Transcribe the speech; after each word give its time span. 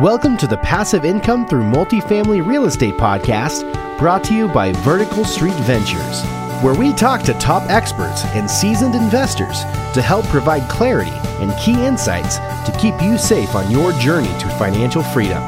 Welcome 0.00 0.38
to 0.38 0.46
the 0.46 0.56
Passive 0.56 1.04
Income 1.04 1.46
Through 1.46 1.64
Multifamily 1.64 2.46
Real 2.46 2.64
Estate 2.64 2.94
podcast, 2.94 3.98
brought 3.98 4.24
to 4.24 4.34
you 4.34 4.48
by 4.48 4.72
Vertical 4.72 5.26
Street 5.26 5.52
Ventures, 5.56 6.22
where 6.62 6.72
we 6.74 6.94
talk 6.94 7.20
to 7.24 7.34
top 7.34 7.68
experts 7.68 8.24
and 8.28 8.50
seasoned 8.50 8.94
investors 8.94 9.60
to 9.92 10.00
help 10.00 10.24
provide 10.28 10.66
clarity 10.70 11.12
and 11.42 11.52
key 11.60 11.84
insights 11.84 12.36
to 12.38 12.74
keep 12.80 12.94
you 13.02 13.18
safe 13.18 13.54
on 13.54 13.70
your 13.70 13.92
journey 13.92 14.32
to 14.38 14.48
financial 14.56 15.02
freedom. 15.02 15.42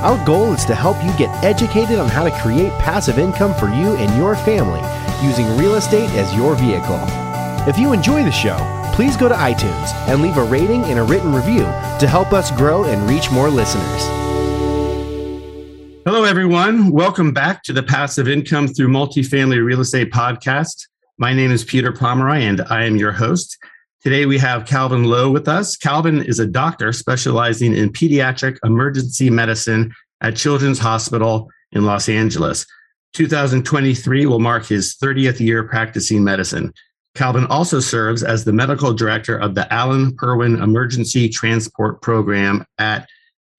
Our 0.00 0.24
goal 0.24 0.54
is 0.54 0.64
to 0.64 0.74
help 0.74 0.96
you 1.04 1.14
get 1.18 1.44
educated 1.44 1.98
on 1.98 2.08
how 2.08 2.24
to 2.24 2.40
create 2.40 2.72
passive 2.78 3.18
income 3.18 3.52
for 3.52 3.66
you 3.66 3.96
and 3.96 4.16
your 4.16 4.34
family 4.34 4.80
using 5.22 5.58
real 5.58 5.74
estate 5.74 6.08
as 6.12 6.34
your 6.34 6.54
vehicle. 6.54 7.00
If 7.68 7.76
you 7.76 7.92
enjoy 7.92 8.24
the 8.24 8.32
show, 8.32 8.56
please 8.94 9.16
go 9.16 9.28
to 9.28 9.34
iTunes 9.34 9.92
and 10.06 10.22
leave 10.22 10.36
a 10.36 10.44
rating 10.44 10.84
and 10.84 11.00
a 11.00 11.02
written 11.02 11.34
review 11.34 11.64
to 11.98 12.06
help 12.06 12.32
us 12.32 12.52
grow 12.52 12.84
and 12.84 13.10
reach 13.10 13.28
more 13.28 13.50
listeners. 13.50 14.02
Hello, 16.04 16.22
everyone. 16.22 16.92
Welcome 16.92 17.32
back 17.32 17.64
to 17.64 17.72
the 17.72 17.82
Passive 17.82 18.28
Income 18.28 18.68
Through 18.68 18.88
Multifamily 18.88 19.64
Real 19.64 19.80
Estate 19.80 20.12
podcast. 20.12 20.86
My 21.18 21.32
name 21.32 21.50
is 21.50 21.64
Peter 21.64 21.90
Pomeroy, 21.90 22.42
and 22.42 22.60
I 22.70 22.84
am 22.84 22.94
your 22.94 23.10
host. 23.10 23.58
Today 24.00 24.26
we 24.26 24.38
have 24.38 24.64
Calvin 24.64 25.02
Lowe 25.02 25.32
with 25.32 25.48
us. 25.48 25.76
Calvin 25.76 26.22
is 26.22 26.38
a 26.38 26.46
doctor 26.46 26.92
specializing 26.92 27.74
in 27.74 27.90
pediatric 27.90 28.58
emergency 28.62 29.28
medicine 29.28 29.92
at 30.20 30.36
Children's 30.36 30.78
Hospital 30.78 31.50
in 31.72 31.84
Los 31.84 32.08
Angeles. 32.08 32.64
2023 33.14 34.26
will 34.26 34.38
mark 34.38 34.66
his 34.66 34.94
30th 35.02 35.40
year 35.40 35.64
practicing 35.64 36.22
medicine. 36.22 36.72
Calvin 37.14 37.46
also 37.46 37.78
serves 37.78 38.24
as 38.24 38.44
the 38.44 38.52
medical 38.52 38.92
director 38.92 39.36
of 39.36 39.54
the 39.54 39.72
Allen 39.72 40.16
Perwin 40.16 40.60
Emergency 40.60 41.28
Transport 41.28 42.02
Program 42.02 42.64
at 42.78 43.08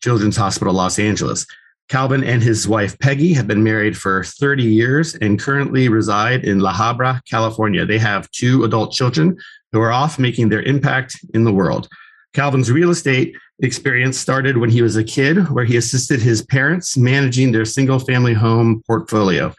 Children's 0.03 0.35
Hospital 0.35 0.73
Los 0.73 0.99
Angeles. 0.99 1.45
Calvin 1.87 2.23
and 2.23 2.43
his 2.43 2.67
wife 2.67 2.97
Peggy 2.99 3.33
have 3.33 3.47
been 3.47 3.63
married 3.63 3.95
for 3.95 4.23
30 4.23 4.63
years 4.63 5.15
and 5.15 5.39
currently 5.39 5.87
reside 5.87 6.43
in 6.43 6.59
La 6.59 6.73
Habra, 6.73 7.21
California. 7.29 7.85
They 7.85 7.99
have 7.99 8.29
two 8.31 8.63
adult 8.65 8.91
children 8.91 9.37
who 9.71 9.79
are 9.79 9.91
off 9.91 10.19
making 10.19 10.49
their 10.49 10.63
impact 10.63 11.15
in 11.33 11.43
the 11.43 11.53
world. 11.53 11.87
Calvin's 12.33 12.71
real 12.71 12.89
estate 12.89 13.35
experience 13.59 14.17
started 14.17 14.57
when 14.57 14.69
he 14.69 14.81
was 14.81 14.97
a 14.97 15.03
kid, 15.03 15.49
where 15.49 15.63
he 15.63 15.77
assisted 15.77 16.21
his 16.21 16.41
parents 16.41 16.97
managing 16.97 17.51
their 17.53 17.63
single 17.65 17.99
family 17.99 18.33
home 18.33 18.83
portfolio. 18.85 19.53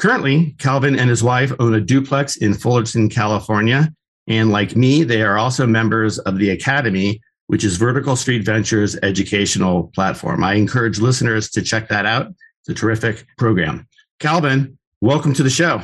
Currently, 0.00 0.56
Calvin 0.58 0.98
and 0.98 1.10
his 1.10 1.22
wife 1.22 1.52
own 1.58 1.74
a 1.74 1.80
duplex 1.80 2.36
in 2.36 2.54
Fullerton, 2.54 3.10
California. 3.10 3.92
And 4.28 4.50
like 4.50 4.74
me, 4.74 5.04
they 5.04 5.20
are 5.20 5.36
also 5.36 5.66
members 5.66 6.18
of 6.20 6.38
the 6.38 6.48
Academy, 6.48 7.20
which 7.48 7.64
is 7.64 7.76
Vertical 7.76 8.16
Street 8.16 8.42
Ventures 8.42 8.96
educational 9.02 9.88
platform. 9.88 10.42
I 10.42 10.54
encourage 10.54 11.00
listeners 11.00 11.50
to 11.50 11.60
check 11.60 11.90
that 11.90 12.06
out. 12.06 12.28
It's 12.62 12.70
a 12.70 12.74
terrific 12.74 13.26
program. 13.36 13.86
Calvin, 14.20 14.78
welcome 15.02 15.34
to 15.34 15.42
the 15.42 15.50
show. 15.50 15.82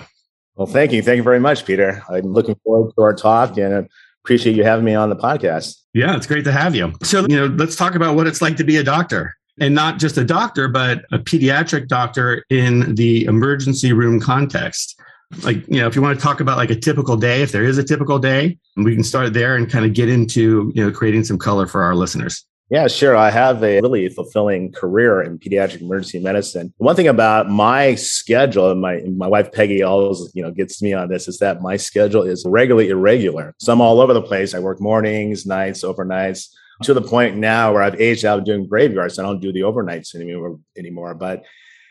Well, 0.54 0.66
thank 0.66 0.92
you. 0.92 1.02
Thank 1.02 1.18
you 1.18 1.22
very 1.22 1.40
much, 1.40 1.66
Peter. 1.66 2.02
I'm 2.08 2.32
looking 2.32 2.54
forward 2.64 2.94
to 2.94 3.02
our 3.02 3.12
talk 3.12 3.58
and 3.58 3.86
appreciate 4.24 4.56
you 4.56 4.64
having 4.64 4.86
me 4.86 4.94
on 4.94 5.10
the 5.10 5.16
podcast. 5.16 5.76
Yeah, 5.92 6.16
it's 6.16 6.26
great 6.26 6.44
to 6.44 6.52
have 6.52 6.74
you. 6.74 6.94
So, 7.02 7.26
you 7.28 7.36
know, 7.36 7.54
let's 7.54 7.76
talk 7.76 7.94
about 7.94 8.16
what 8.16 8.26
it's 8.26 8.40
like 8.40 8.56
to 8.56 8.64
be 8.64 8.78
a 8.78 8.82
doctor 8.82 9.36
and 9.60 9.74
not 9.74 9.98
just 9.98 10.16
a 10.18 10.24
doctor, 10.24 10.68
but 10.68 11.04
a 11.12 11.18
pediatric 11.18 11.88
doctor 11.88 12.44
in 12.50 12.94
the 12.94 13.24
emergency 13.24 13.92
room 13.92 14.20
context. 14.20 15.00
Like, 15.42 15.66
you 15.66 15.80
know, 15.80 15.86
if 15.86 15.96
you 15.96 16.02
want 16.02 16.18
to 16.18 16.22
talk 16.22 16.40
about 16.40 16.56
like 16.56 16.70
a 16.70 16.76
typical 16.76 17.16
day, 17.16 17.42
if 17.42 17.52
there 17.52 17.64
is 17.64 17.78
a 17.78 17.84
typical 17.84 18.18
day, 18.18 18.58
we 18.76 18.94
can 18.94 19.02
start 19.02 19.32
there 19.32 19.56
and 19.56 19.70
kind 19.70 19.84
of 19.84 19.92
get 19.92 20.08
into, 20.08 20.70
you 20.74 20.84
know, 20.84 20.92
creating 20.92 21.24
some 21.24 21.38
color 21.38 21.66
for 21.66 21.82
our 21.82 21.94
listeners. 21.94 22.46
Yeah, 22.68 22.88
sure. 22.88 23.16
I 23.16 23.30
have 23.30 23.62
a 23.62 23.80
really 23.80 24.08
fulfilling 24.08 24.72
career 24.72 25.22
in 25.22 25.38
pediatric 25.38 25.82
emergency 25.82 26.18
medicine. 26.18 26.74
One 26.78 26.96
thing 26.96 27.06
about 27.06 27.48
my 27.48 27.94
schedule, 27.94 28.72
and 28.72 28.80
my 28.80 29.02
my 29.16 29.28
wife 29.28 29.52
Peggy 29.52 29.84
always, 29.84 30.32
you 30.34 30.42
know, 30.42 30.50
gets 30.50 30.82
me 30.82 30.92
on 30.92 31.08
this, 31.08 31.28
is 31.28 31.38
that 31.38 31.62
my 31.62 31.76
schedule 31.76 32.22
is 32.22 32.44
regularly 32.44 32.88
irregular. 32.88 33.54
So 33.60 33.72
I'm 33.72 33.80
all 33.80 34.00
over 34.00 34.12
the 34.12 34.22
place. 34.22 34.52
I 34.52 34.58
work 34.58 34.80
mornings, 34.80 35.46
nights, 35.46 35.84
overnights, 35.84 36.48
to 36.82 36.94
the 36.94 37.02
point 37.02 37.36
now 37.36 37.72
where 37.72 37.82
I've 37.82 38.00
aged 38.00 38.24
out 38.24 38.44
doing 38.44 38.66
graveyards. 38.66 39.18
I 39.18 39.22
don't 39.22 39.40
do 39.40 39.52
the 39.52 39.60
overnights 39.60 40.14
anymore 40.14 40.58
anymore. 40.76 41.14
But 41.14 41.44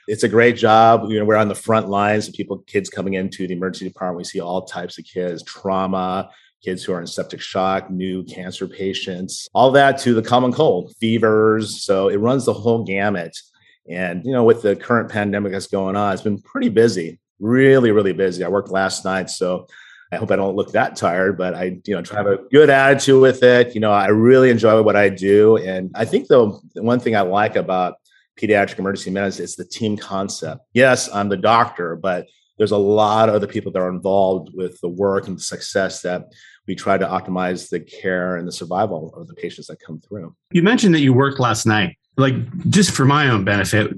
it's 0.07 0.23
a 0.23 0.29
great 0.29 0.55
job. 0.55 1.09
You 1.09 1.19
know, 1.19 1.25
we're 1.25 1.35
on 1.35 1.47
the 1.47 1.55
front 1.55 1.89
lines. 1.89 2.27
Of 2.27 2.35
people, 2.35 2.59
kids 2.59 2.89
coming 2.89 3.15
into 3.15 3.47
the 3.47 3.53
emergency 3.53 3.87
department. 3.87 4.17
We 4.17 4.23
see 4.25 4.39
all 4.39 4.65
types 4.65 4.99
of 4.99 5.05
kids, 5.05 5.43
trauma, 5.43 6.29
kids 6.63 6.83
who 6.83 6.93
are 6.93 7.01
in 7.01 7.07
septic 7.07 7.41
shock, 7.41 7.89
new 7.89 8.23
cancer 8.23 8.67
patients, 8.67 9.47
all 9.53 9.71
that 9.71 9.97
to 9.99 10.13
the 10.13 10.21
common 10.21 10.51
cold, 10.51 10.93
fevers. 10.99 11.83
So 11.83 12.09
it 12.09 12.17
runs 12.17 12.45
the 12.45 12.53
whole 12.53 12.83
gamut. 12.83 13.37
And, 13.89 14.25
you 14.25 14.31
know, 14.31 14.43
with 14.43 14.63
the 14.63 14.75
current 14.75 15.09
pandemic 15.11 15.51
that's 15.51 15.67
going 15.67 15.95
on, 15.95 16.13
it's 16.13 16.23
been 16.23 16.41
pretty 16.41 16.69
busy, 16.69 17.19
really, 17.39 17.91
really 17.91 18.13
busy. 18.13 18.43
I 18.43 18.47
worked 18.47 18.71
last 18.71 19.05
night. 19.05 19.29
So 19.29 19.67
I 20.11 20.17
hope 20.17 20.31
I 20.31 20.35
don't 20.35 20.55
look 20.55 20.71
that 20.71 20.95
tired, 20.95 21.37
but 21.37 21.55
I, 21.55 21.79
you 21.85 21.95
know, 21.95 22.01
try 22.01 22.23
to 22.23 22.29
have 22.29 22.39
a 22.39 22.43
good 22.49 22.69
attitude 22.69 23.21
with 23.21 23.43
it. 23.43 23.73
You 23.73 23.81
know, 23.81 23.91
I 23.91 24.07
really 24.07 24.49
enjoy 24.49 24.81
what 24.81 24.95
I 24.95 25.09
do. 25.09 25.57
And 25.57 25.91
I 25.95 26.05
think 26.05 26.27
the 26.27 26.49
one 26.75 26.99
thing 26.99 27.15
I 27.15 27.21
like 27.21 27.55
about 27.55 27.95
pediatric 28.39 28.77
emergency 28.79 29.09
medicine 29.09 29.43
is 29.43 29.55
the 29.55 29.65
team 29.65 29.97
concept. 29.97 30.61
Yes, 30.73 31.09
I'm 31.11 31.29
the 31.29 31.37
doctor, 31.37 31.95
but 31.95 32.27
there's 32.57 32.71
a 32.71 32.77
lot 32.77 33.29
of 33.29 33.35
other 33.35 33.47
people 33.47 33.71
that 33.71 33.79
are 33.79 33.89
involved 33.89 34.51
with 34.53 34.79
the 34.81 34.89
work 34.89 35.27
and 35.27 35.37
the 35.37 35.41
success 35.41 36.01
that 36.01 36.25
we 36.67 36.75
try 36.75 36.97
to 36.97 37.05
optimize 37.05 37.69
the 37.69 37.79
care 37.79 38.37
and 38.37 38.47
the 38.47 38.51
survival 38.51 39.13
of 39.15 39.27
the 39.27 39.33
patients 39.33 39.67
that 39.67 39.79
come 39.79 39.99
through. 39.99 40.35
You 40.51 40.63
mentioned 40.63 40.95
that 40.95 41.01
you 41.01 41.13
worked 41.13 41.39
last 41.39 41.65
night. 41.65 41.97
Like, 42.17 42.35
just 42.69 42.91
for 42.91 43.05
my 43.05 43.29
own 43.29 43.43
benefit, 43.43 43.91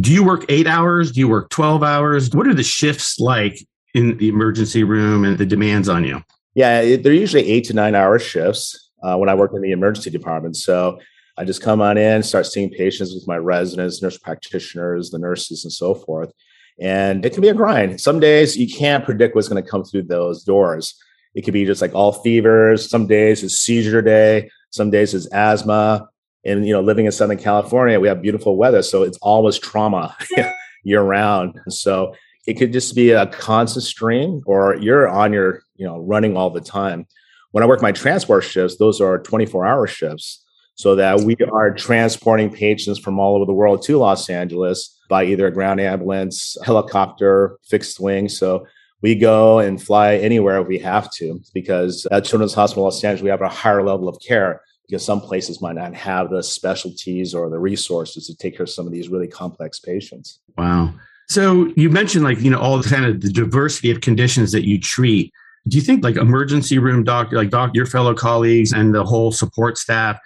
do 0.00 0.12
you 0.12 0.22
work 0.22 0.44
eight 0.48 0.66
hours? 0.66 1.12
Do 1.12 1.20
you 1.20 1.28
work 1.28 1.50
12 1.50 1.82
hours? 1.82 2.30
What 2.34 2.46
are 2.46 2.54
the 2.54 2.62
shifts 2.62 3.18
like 3.18 3.58
in 3.94 4.16
the 4.18 4.28
emergency 4.28 4.84
room 4.84 5.24
and 5.24 5.38
the 5.38 5.46
demands 5.46 5.88
on 5.88 6.04
you? 6.04 6.22
Yeah, 6.54 6.96
they're 6.96 7.12
usually 7.12 7.48
eight 7.48 7.64
to 7.64 7.74
nine 7.74 7.94
hour 7.94 8.18
shifts 8.18 8.90
uh, 9.02 9.16
when 9.16 9.28
I 9.28 9.34
work 9.34 9.52
in 9.54 9.62
the 9.62 9.72
emergency 9.72 10.10
department. 10.10 10.56
So 10.56 11.00
I 11.36 11.44
just 11.44 11.62
come 11.62 11.80
on 11.80 11.98
in, 11.98 12.22
start 12.22 12.46
seeing 12.46 12.70
patients 12.70 13.12
with 13.14 13.26
my 13.26 13.36
residents, 13.36 14.02
nurse 14.02 14.18
practitioners, 14.18 15.10
the 15.10 15.18
nurses, 15.18 15.64
and 15.64 15.72
so 15.72 15.94
forth. 15.94 16.32
And 16.80 17.24
it 17.24 17.32
can 17.32 17.40
be 17.40 17.48
a 17.48 17.54
grind. 17.54 18.00
Some 18.00 18.20
days 18.20 18.56
you 18.56 18.72
can't 18.72 19.04
predict 19.04 19.34
what's 19.34 19.48
going 19.48 19.62
to 19.62 19.68
come 19.68 19.84
through 19.84 20.04
those 20.04 20.44
doors. 20.44 20.94
It 21.34 21.42
could 21.42 21.54
be 21.54 21.64
just 21.64 21.82
like 21.82 21.94
all 21.94 22.12
fevers. 22.12 22.88
Some 22.88 23.06
days 23.06 23.42
is 23.42 23.58
seizure 23.58 24.02
day. 24.02 24.50
Some 24.70 24.90
days 24.90 25.14
is 25.14 25.26
asthma. 25.28 26.08
And 26.44 26.66
you 26.66 26.72
know, 26.72 26.80
living 26.80 27.06
in 27.06 27.12
Southern 27.12 27.38
California, 27.38 27.98
we 27.98 28.08
have 28.08 28.22
beautiful 28.22 28.56
weather, 28.56 28.82
so 28.82 29.02
it's 29.02 29.18
always 29.18 29.58
trauma 29.58 30.16
year 30.84 31.02
round. 31.02 31.58
So 31.68 32.14
it 32.46 32.54
could 32.54 32.72
just 32.72 32.94
be 32.94 33.10
a 33.10 33.26
constant 33.26 33.84
stream, 33.84 34.42
or 34.46 34.76
you're 34.76 35.08
on 35.08 35.32
your, 35.32 35.62
you 35.76 35.86
know, 35.86 35.98
running 35.98 36.36
all 36.36 36.50
the 36.50 36.60
time. 36.60 37.06
When 37.52 37.62
I 37.62 37.66
work 37.66 37.82
my 37.82 37.92
transport 37.92 38.44
shifts, 38.44 38.76
those 38.76 39.00
are 39.00 39.18
24 39.18 39.66
hour 39.66 39.86
shifts, 39.86 40.44
so 40.74 40.96
that 40.96 41.20
we 41.20 41.36
are 41.52 41.72
transporting 41.72 42.50
patients 42.50 42.98
from 42.98 43.18
all 43.18 43.36
over 43.36 43.46
the 43.46 43.54
world 43.54 43.82
to 43.84 43.96
Los 43.96 44.28
Angeles 44.28 44.98
by 45.08 45.24
either 45.24 45.46
a 45.46 45.52
ground 45.52 45.80
ambulance, 45.80 46.56
helicopter, 46.64 47.58
fixed 47.64 48.00
wing. 48.00 48.28
So 48.28 48.66
we 49.00 49.14
go 49.14 49.58
and 49.58 49.80
fly 49.80 50.16
anywhere 50.16 50.62
we 50.62 50.78
have 50.78 51.10
to 51.12 51.40
because 51.52 52.06
at 52.10 52.24
Children's 52.24 52.54
Hospital 52.54 52.84
Los 52.84 53.04
Angeles, 53.04 53.22
we 53.22 53.30
have 53.30 53.42
a 53.42 53.48
higher 53.48 53.82
level 53.82 54.08
of 54.08 54.18
care 54.26 54.62
because 54.88 55.04
some 55.04 55.20
places 55.20 55.62
might 55.62 55.76
not 55.76 55.94
have 55.94 56.30
the 56.30 56.42
specialties 56.42 57.34
or 57.34 57.48
the 57.48 57.58
resources 57.58 58.26
to 58.26 58.34
take 58.34 58.56
care 58.56 58.64
of 58.64 58.70
some 58.70 58.86
of 58.86 58.92
these 58.92 59.08
really 59.08 59.28
complex 59.28 59.78
patients. 59.78 60.40
Wow. 60.56 60.94
So 61.28 61.72
you 61.76 61.90
mentioned 61.90 62.24
like, 62.24 62.40
you 62.40 62.50
know, 62.50 62.58
all 62.58 62.78
the 62.78 62.88
kind 62.88 63.04
of 63.04 63.20
the 63.20 63.30
diversity 63.30 63.90
of 63.90 64.00
conditions 64.00 64.52
that 64.52 64.66
you 64.66 64.78
treat. 64.78 65.32
Do 65.66 65.78
you 65.78 65.82
think 65.82 66.04
like 66.04 66.16
emergency 66.16 66.78
room 66.78 67.04
doctor, 67.04 67.36
like 67.36 67.50
doc, 67.50 67.70
your 67.74 67.86
fellow 67.86 68.14
colleagues 68.14 68.72
and 68.72 68.94
the 68.94 69.04
whole 69.04 69.32
support 69.32 69.78
staff, 69.78 70.18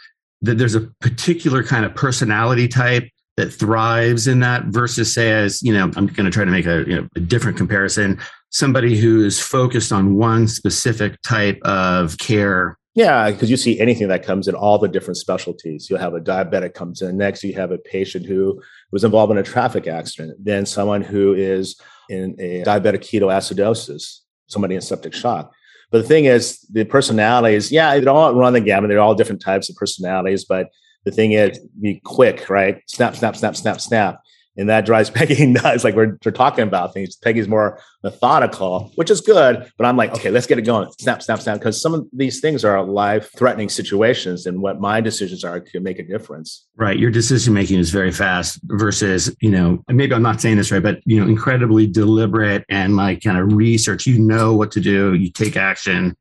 that 0.42 0.58
there's 0.58 0.74
a 0.74 0.82
particular 1.00 1.62
kind 1.62 1.84
of 1.84 1.94
personality 1.94 2.66
type 2.66 3.08
that 3.36 3.52
thrives 3.52 4.26
in 4.26 4.40
that 4.40 4.64
versus 4.66 5.14
say 5.14 5.30
as, 5.30 5.62
you 5.62 5.72
know, 5.72 5.84
I'm 5.96 6.08
going 6.08 6.24
to 6.24 6.30
try 6.30 6.44
to 6.44 6.50
make 6.50 6.66
a, 6.66 6.84
you 6.88 6.96
know, 6.96 7.08
a 7.14 7.20
different 7.20 7.56
comparison 7.56 8.18
somebody 8.50 8.96
who 8.96 9.24
is 9.24 9.38
focused 9.38 9.92
on 9.92 10.16
one 10.16 10.48
specific 10.48 11.20
type 11.22 11.60
of 11.62 12.18
care 12.18 12.78
yeah, 12.98 13.30
because 13.30 13.48
you 13.48 13.56
see 13.56 13.78
anything 13.78 14.08
that 14.08 14.24
comes 14.24 14.48
in 14.48 14.56
all 14.56 14.76
the 14.76 14.88
different 14.88 15.18
specialties. 15.18 15.88
You'll 15.88 16.00
have 16.00 16.14
a 16.14 16.20
diabetic 16.20 16.74
comes 16.74 17.00
in. 17.00 17.16
Next, 17.16 17.44
you 17.44 17.54
have 17.54 17.70
a 17.70 17.78
patient 17.78 18.26
who 18.26 18.60
was 18.90 19.04
involved 19.04 19.30
in 19.30 19.38
a 19.38 19.42
traffic 19.44 19.86
accident. 19.86 20.36
Then 20.44 20.66
someone 20.66 21.02
who 21.02 21.32
is 21.32 21.80
in 22.10 22.34
a 22.40 22.64
diabetic 22.64 23.02
ketoacidosis, 23.02 24.22
somebody 24.48 24.74
in 24.74 24.80
septic 24.80 25.14
shock. 25.14 25.52
But 25.92 25.98
the 25.98 26.08
thing 26.08 26.24
is, 26.24 26.62
the 26.72 26.82
personalities, 26.82 27.70
yeah, 27.70 27.96
they 27.96 28.04
all 28.04 28.34
run 28.34 28.52
the 28.52 28.60
gamut. 28.60 28.88
They're 28.88 28.98
all 28.98 29.14
different 29.14 29.42
types 29.42 29.70
of 29.70 29.76
personalities. 29.76 30.44
But 30.44 30.66
the 31.04 31.12
thing 31.12 31.32
is, 31.32 31.60
be 31.80 32.00
quick, 32.04 32.50
right? 32.50 32.82
Snap, 32.88 33.14
snap, 33.14 33.36
snap, 33.36 33.54
snap, 33.54 33.80
snap. 33.80 34.20
And 34.58 34.68
that 34.68 34.84
drives 34.84 35.08
Peggy 35.18 35.46
nuts. 35.46 35.84
Like 35.84 35.94
we're, 35.94 36.18
we're 36.24 36.32
talking 36.32 36.64
about 36.64 36.92
things. 36.92 37.16
Peggy's 37.16 37.48
more 37.48 37.80
methodical, 38.02 38.92
which 38.96 39.10
is 39.10 39.20
good. 39.20 39.70
But 39.78 39.86
I'm 39.86 39.96
like, 39.96 40.12
okay, 40.12 40.30
let's 40.30 40.46
get 40.46 40.58
it 40.58 40.62
going. 40.62 40.90
Snap, 40.98 41.22
snap, 41.22 41.40
snap. 41.40 41.58
Because 41.58 41.80
some 41.80 41.94
of 41.94 42.06
these 42.12 42.40
things 42.40 42.64
are 42.64 42.82
life 42.82 43.30
threatening 43.36 43.68
situations, 43.68 44.46
and 44.46 44.60
what 44.60 44.80
my 44.80 45.00
decisions 45.00 45.44
are 45.44 45.60
can 45.60 45.82
make 45.82 45.98
a 45.98 46.02
difference. 46.02 46.66
Right. 46.76 46.98
Your 46.98 47.10
decision 47.10 47.54
making 47.54 47.78
is 47.78 47.90
very 47.90 48.12
fast 48.12 48.60
versus, 48.64 49.34
you 49.40 49.50
know, 49.50 49.82
maybe 49.88 50.14
I'm 50.14 50.22
not 50.22 50.40
saying 50.40 50.56
this 50.56 50.72
right, 50.72 50.82
but, 50.82 51.00
you 51.04 51.20
know, 51.20 51.28
incredibly 51.28 51.86
deliberate 51.86 52.64
and 52.68 52.96
like 52.96 53.22
kind 53.22 53.38
of 53.38 53.52
research. 53.52 54.06
You 54.06 54.18
know 54.18 54.54
what 54.54 54.72
to 54.72 54.80
do, 54.80 55.14
you 55.14 55.30
take 55.30 55.56
action 55.56 56.16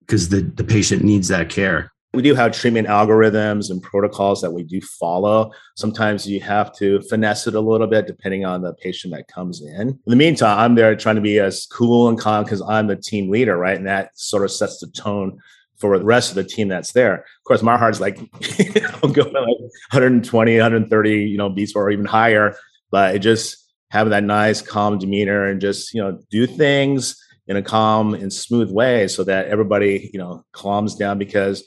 because 0.00 0.28
the, 0.28 0.40
the 0.40 0.64
patient 0.64 1.02
needs 1.02 1.28
that 1.28 1.48
care 1.48 1.92
we 2.16 2.22
do 2.22 2.34
have 2.34 2.52
treatment 2.52 2.88
algorithms 2.88 3.70
and 3.70 3.82
protocols 3.82 4.40
that 4.40 4.50
we 4.50 4.62
do 4.62 4.80
follow. 4.80 5.52
Sometimes 5.76 6.26
you 6.26 6.40
have 6.40 6.74
to 6.76 7.02
finesse 7.02 7.46
it 7.46 7.54
a 7.54 7.60
little 7.60 7.86
bit 7.86 8.06
depending 8.06 8.46
on 8.46 8.62
the 8.62 8.72
patient 8.72 9.12
that 9.12 9.28
comes 9.28 9.60
in. 9.60 9.88
In 9.88 10.00
the 10.06 10.16
meantime, 10.16 10.58
I'm 10.58 10.74
there 10.76 10.96
trying 10.96 11.16
to 11.16 11.20
be 11.20 11.38
as 11.38 11.66
cool 11.66 12.08
and 12.08 12.18
calm 12.18 12.44
because 12.44 12.62
I'm 12.62 12.86
the 12.86 12.96
team 12.96 13.30
leader, 13.30 13.58
right? 13.58 13.76
And 13.76 13.86
that 13.86 14.18
sort 14.18 14.44
of 14.44 14.50
sets 14.50 14.80
the 14.80 14.86
tone 14.86 15.38
for 15.76 15.98
the 15.98 16.06
rest 16.06 16.30
of 16.30 16.36
the 16.36 16.44
team 16.44 16.68
that's 16.68 16.92
there. 16.92 17.16
Of 17.16 17.44
course, 17.44 17.62
my 17.62 17.76
heart's 17.76 18.00
like 18.00 18.16
going 19.02 19.14
like 19.14 19.60
120, 19.92 20.56
130, 20.56 21.10
you 21.10 21.36
know, 21.36 21.50
beats 21.50 21.76
or 21.76 21.90
even 21.90 22.06
higher. 22.06 22.56
But 22.90 23.14
it 23.14 23.18
just 23.18 23.70
having 23.90 24.12
that 24.12 24.24
nice, 24.24 24.62
calm 24.62 24.98
demeanor 24.98 25.44
and 25.44 25.60
just, 25.60 25.92
you 25.92 26.00
know, 26.00 26.18
do 26.30 26.46
things 26.46 27.22
in 27.46 27.58
a 27.58 27.62
calm 27.62 28.14
and 28.14 28.32
smooth 28.32 28.70
way 28.70 29.06
so 29.06 29.22
that 29.24 29.48
everybody, 29.48 30.10
you 30.14 30.18
know, 30.18 30.44
calms 30.52 30.94
down 30.94 31.18
because 31.18 31.62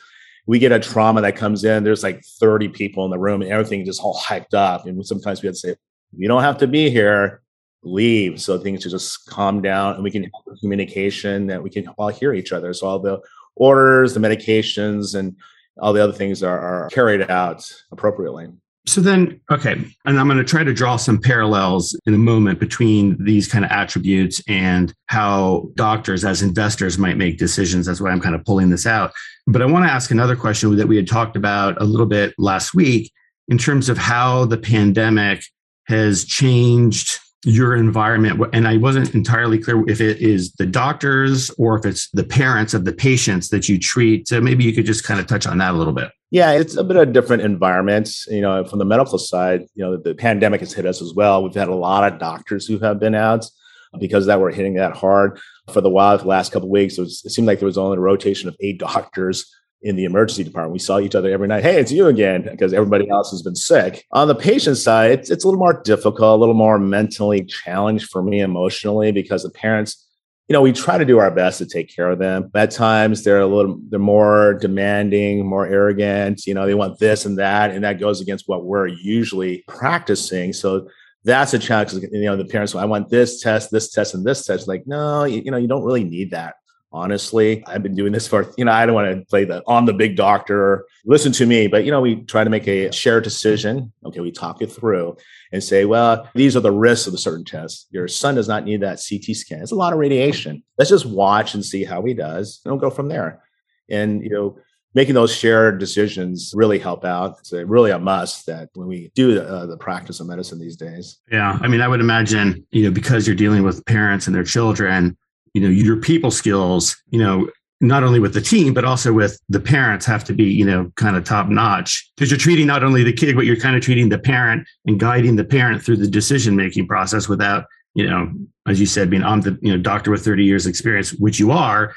we 0.49 0.57
get 0.57 0.71
a 0.71 0.79
trauma 0.79 1.21
that 1.21 1.35
comes 1.35 1.63
in, 1.63 1.83
there's 1.83 2.01
like 2.01 2.25
30 2.25 2.69
people 2.69 3.05
in 3.05 3.11
the 3.11 3.19
room 3.19 3.43
and 3.43 3.51
everything 3.51 3.85
just 3.85 4.01
all 4.01 4.19
hyped 4.19 4.55
up. 4.55 4.87
And 4.87 5.05
sometimes 5.05 5.43
we 5.43 5.45
have 5.45 5.53
to 5.53 5.59
say, 5.59 5.75
you 6.17 6.27
don't 6.27 6.41
have 6.41 6.57
to 6.57 6.65
be 6.65 6.89
here, 6.89 7.43
leave. 7.83 8.41
So 8.41 8.57
things 8.57 8.81
just 8.81 9.27
calm 9.27 9.61
down 9.61 9.93
and 9.93 10.03
we 10.03 10.09
can 10.09 10.23
have 10.23 10.59
communication 10.59 11.45
that 11.45 11.61
we 11.61 11.69
can 11.69 11.87
all 11.89 12.07
hear 12.07 12.33
each 12.33 12.51
other. 12.51 12.73
So 12.73 12.87
all 12.87 12.97
the 12.97 13.19
orders, 13.57 14.15
the 14.15 14.19
medications, 14.19 15.13
and 15.13 15.35
all 15.79 15.93
the 15.93 16.03
other 16.03 16.13
things 16.13 16.41
are, 16.41 16.59
are 16.59 16.89
carried 16.89 17.29
out 17.29 17.71
appropriately. 17.91 18.47
So 18.89 19.01
then, 19.01 19.39
okay, 19.51 19.73
and 20.05 20.19
I'm 20.19 20.25
going 20.27 20.39
to 20.39 20.43
try 20.43 20.63
to 20.63 20.73
draw 20.73 20.95
some 20.95 21.21
parallels 21.21 21.95
in 22.07 22.15
a 22.15 22.17
moment 22.17 22.59
between 22.59 23.23
these 23.23 23.47
kind 23.47 23.63
of 23.63 23.69
attributes 23.69 24.41
and 24.47 24.91
how 25.05 25.69
doctors, 25.75 26.25
as 26.25 26.41
investors, 26.41 26.97
might 26.97 27.15
make 27.15 27.37
decisions. 27.37 27.85
That's 27.85 28.01
why 28.01 28.09
I'm 28.09 28.19
kind 28.19 28.33
of 28.33 28.43
pulling 28.45 28.71
this 28.71 28.87
out. 28.87 29.11
But 29.45 29.61
I 29.61 29.65
want 29.65 29.85
to 29.85 29.91
ask 29.91 30.09
another 30.09 30.35
question 30.35 30.75
that 30.75 30.87
we 30.87 30.95
had 30.95 31.07
talked 31.07 31.35
about 31.35 31.79
a 31.79 31.85
little 31.85 32.07
bit 32.07 32.33
last 32.39 32.73
week 32.73 33.11
in 33.47 33.59
terms 33.59 33.89
of 33.89 33.99
how 33.99 34.45
the 34.45 34.57
pandemic 34.57 35.43
has 35.87 36.25
changed 36.25 37.19
your 37.45 37.75
environment. 37.75 38.41
And 38.53 38.67
I 38.67 38.77
wasn't 38.77 39.13
entirely 39.13 39.59
clear 39.59 39.87
if 39.87 40.01
it 40.01 40.17
is 40.17 40.51
the 40.53 40.65
doctors 40.65 41.51
or 41.59 41.77
if 41.77 41.85
it's 41.85 42.09
the 42.09 42.23
parents 42.23 42.73
of 42.73 42.85
the 42.85 42.93
patients 42.93 43.49
that 43.49 43.69
you 43.69 43.77
treat. 43.77 44.27
So 44.27 44.41
maybe 44.41 44.63
you 44.63 44.73
could 44.73 44.85
just 44.87 45.03
kind 45.03 45.19
of 45.19 45.27
touch 45.27 45.45
on 45.45 45.59
that 45.59 45.75
a 45.75 45.77
little 45.77 45.93
bit. 45.93 46.09
Yeah, 46.31 46.51
it's 46.51 46.75
a 46.75 46.83
bit 46.83 46.97
of 46.97 47.09
a 47.09 47.11
different 47.11 47.41
environment. 47.41 48.09
You 48.27 48.41
know, 48.41 48.63
from 48.63 48.79
the 48.79 48.85
medical 48.85 49.17
side, 49.17 49.61
you 49.73 49.83
know, 49.83 49.97
the 49.97 50.13
pandemic 50.13 50.59
has 50.61 50.73
hit 50.73 50.85
us 50.85 51.01
as 51.01 51.13
well. 51.13 51.43
We've 51.43 51.53
had 51.53 51.69
a 51.69 51.75
lot 51.75 52.11
of 52.11 52.19
doctors 52.19 52.67
who 52.67 52.77
have 52.79 52.99
been 52.99 53.15
out 53.15 53.45
uh, 53.93 53.97
because 53.97 54.27
that 54.27 54.39
were 54.39 54.51
hitting 54.51 54.75
that 54.75 54.95
hard 54.95 55.39
for 55.73 55.81
the 55.81 55.89
while. 55.89 56.17
The 56.17 56.27
last 56.27 56.51
couple 56.51 56.69
weeks, 56.69 56.97
it, 56.97 57.01
was, 57.01 57.23
it 57.25 57.31
seemed 57.31 57.47
like 57.47 57.59
there 57.59 57.65
was 57.65 57.77
only 57.77 57.97
a 57.97 58.01
rotation 58.01 58.47
of 58.47 58.55
eight 58.59 58.79
doctors 58.79 59.51
in 59.81 59.95
the 59.95 60.03
emergency 60.03 60.43
department. 60.43 60.73
We 60.73 60.79
saw 60.79 60.99
each 60.99 61.15
other 61.15 61.31
every 61.31 61.47
night. 61.47 61.63
Hey, 61.63 61.79
it's 61.79 61.91
you 61.91 62.07
again, 62.07 62.43
because 62.43 62.73
everybody 62.73 63.09
else 63.09 63.31
has 63.31 63.41
been 63.41 63.55
sick. 63.55 64.05
On 64.11 64.27
the 64.27 64.35
patient 64.35 64.77
side, 64.77 65.11
it's, 65.11 65.29
it's 65.29 65.43
a 65.43 65.47
little 65.47 65.59
more 65.59 65.81
difficult, 65.81 66.37
a 66.37 66.39
little 66.39 66.53
more 66.53 66.77
mentally 66.77 67.45
challenged 67.45 68.09
for 68.09 68.21
me 68.21 68.41
emotionally 68.41 69.11
because 69.11 69.43
the 69.43 69.49
parents 69.49 70.05
you 70.49 70.53
know, 70.53 70.61
we 70.61 70.73
try 70.73 70.97
to 70.97 71.05
do 71.05 71.19
our 71.19 71.29
best 71.29 71.59
to 71.59 71.65
take 71.67 71.95
care 71.95 72.09
of 72.09 72.17
them. 72.17 72.49
At 72.55 72.71
times 72.71 73.23
they're 73.23 73.39
a 73.39 73.45
little, 73.45 73.79
they're 73.89 73.99
more 73.99 74.55
demanding, 74.55 75.45
more 75.45 75.67
arrogant. 75.67 76.47
You 76.47 76.55
know, 76.55 76.65
they 76.65 76.73
want 76.73 76.97
this 76.97 77.25
and 77.25 77.37
that, 77.37 77.69
and 77.69 77.83
that 77.83 77.99
goes 77.99 78.19
against 78.19 78.47
what 78.47 78.65
we're 78.65 78.87
usually 78.87 79.63
practicing. 79.67 80.51
So 80.51 80.89
that's 81.23 81.53
a 81.53 81.59
challenge. 81.59 81.93
You 81.93 82.23
know, 82.23 82.35
the 82.35 82.45
parents, 82.45 82.73
I 82.73 82.85
want 82.85 83.09
this 83.09 83.41
test, 83.41 83.69
this 83.69 83.91
test, 83.91 84.15
and 84.15 84.25
this 84.25 84.43
test. 84.43 84.67
Like, 84.67 84.87
no, 84.87 85.25
you, 85.25 85.43
you 85.45 85.51
know, 85.51 85.57
you 85.57 85.67
don't 85.67 85.85
really 85.85 86.03
need 86.03 86.31
that 86.31 86.55
honestly 86.91 87.63
i've 87.67 87.83
been 87.83 87.95
doing 87.95 88.11
this 88.11 88.27
for 88.27 88.51
you 88.57 88.65
know 88.65 88.71
i 88.71 88.85
don't 88.85 88.95
want 88.95 89.07
to 89.07 89.25
play 89.25 89.45
the 89.45 89.61
on 89.67 89.85
the 89.85 89.93
big 89.93 90.15
doctor. 90.15 90.85
Listen 91.05 91.31
to 91.33 91.45
me 91.45 91.67
but 91.67 91.85
you 91.85 91.91
know 91.91 92.01
we 92.01 92.23
try 92.23 92.43
to 92.43 92.49
make 92.49 92.67
a 92.67 92.91
shared 92.91 93.23
decision. 93.23 93.91
Okay 94.05 94.19
we 94.19 94.31
talk 94.31 94.61
it 94.61 94.71
through 94.71 95.17
and 95.51 95.63
say 95.63 95.85
well 95.85 96.27
these 96.33 96.55
are 96.55 96.61
the 96.61 96.71
risks 96.71 97.07
of 97.07 97.13
a 97.13 97.17
certain 97.17 97.45
test. 97.45 97.87
Your 97.91 98.07
son 98.07 98.35
does 98.35 98.47
not 98.47 98.65
need 98.65 98.81
that 98.81 98.99
ct 98.99 99.35
scan. 99.35 99.61
It's 99.61 99.71
a 99.71 99.75
lot 99.75 99.93
of 99.93 99.99
radiation. 99.99 100.63
Let's 100.77 100.89
just 100.89 101.05
watch 101.05 101.53
and 101.53 101.63
see 101.63 101.83
how 101.83 102.03
he 102.03 102.13
does 102.13 102.61
and 102.63 102.71
we'll 102.71 102.81
go 102.81 102.89
from 102.89 103.07
there. 103.07 103.41
And 103.89 104.23
you 104.23 104.29
know 104.29 104.57
making 104.95 105.13
those 105.13 105.33
shared 105.33 105.79
decisions 105.79 106.51
really 106.55 106.79
help 106.79 107.05
out. 107.05 107.37
It's 107.39 107.53
a, 107.53 107.63
really 107.63 107.91
a 107.91 107.99
must 107.99 108.47
that 108.47 108.69
when 108.73 108.87
we 108.87 109.11
do 109.13 109.39
uh, 109.39 109.67
the 109.67 109.77
practice 109.77 110.19
of 110.19 110.25
medicine 110.25 110.59
these 110.59 110.75
days. 110.75 111.19
Yeah 111.31 111.57
i 111.61 111.67
mean 111.67 111.81
i 111.81 111.87
would 111.87 112.01
imagine 112.01 112.65
you 112.71 112.83
know 112.83 112.91
because 112.91 113.27
you're 113.27 113.35
dealing 113.35 113.63
with 113.63 113.85
parents 113.85 114.27
and 114.27 114.35
their 114.35 114.43
children 114.43 115.17
you 115.53 115.61
know 115.61 115.69
your 115.69 115.97
people 115.97 116.31
skills 116.31 116.95
you 117.09 117.19
know 117.19 117.49
not 117.81 118.03
only 118.03 118.19
with 118.19 118.33
the 118.33 118.41
team 118.41 118.73
but 118.73 118.83
also 118.83 119.13
with 119.13 119.39
the 119.49 119.59
parents 119.59 120.05
have 120.05 120.23
to 120.25 120.33
be 120.33 120.45
you 120.45 120.65
know 120.65 120.91
kind 120.95 121.15
of 121.15 121.23
top 121.23 121.47
notch. 121.47 122.11
Because 122.15 122.29
you're 122.29 122.37
treating 122.37 122.67
not 122.67 122.83
only 122.83 123.03
the 123.03 123.13
kid 123.13 123.35
but 123.35 123.45
you're 123.45 123.55
kind 123.55 123.75
of 123.75 123.81
treating 123.81 124.09
the 124.09 124.19
parent 124.19 124.67
and 124.85 124.99
guiding 124.99 125.35
the 125.35 125.45
parent 125.45 125.83
through 125.83 125.97
the 125.97 126.07
decision 126.07 126.55
making 126.55 126.87
process 126.87 127.29
without 127.29 127.65
you 127.93 128.07
know 128.07 128.31
as 128.67 128.79
you 128.79 128.85
said 128.85 129.09
being 129.09 129.23
on 129.23 129.41
the 129.41 129.57
you 129.61 129.71
know 129.71 129.81
doctor 129.81 130.11
with 130.11 130.23
30 130.23 130.43
years 130.43 130.67
experience 130.67 131.13
which 131.13 131.39
you 131.39 131.51
are 131.51 131.93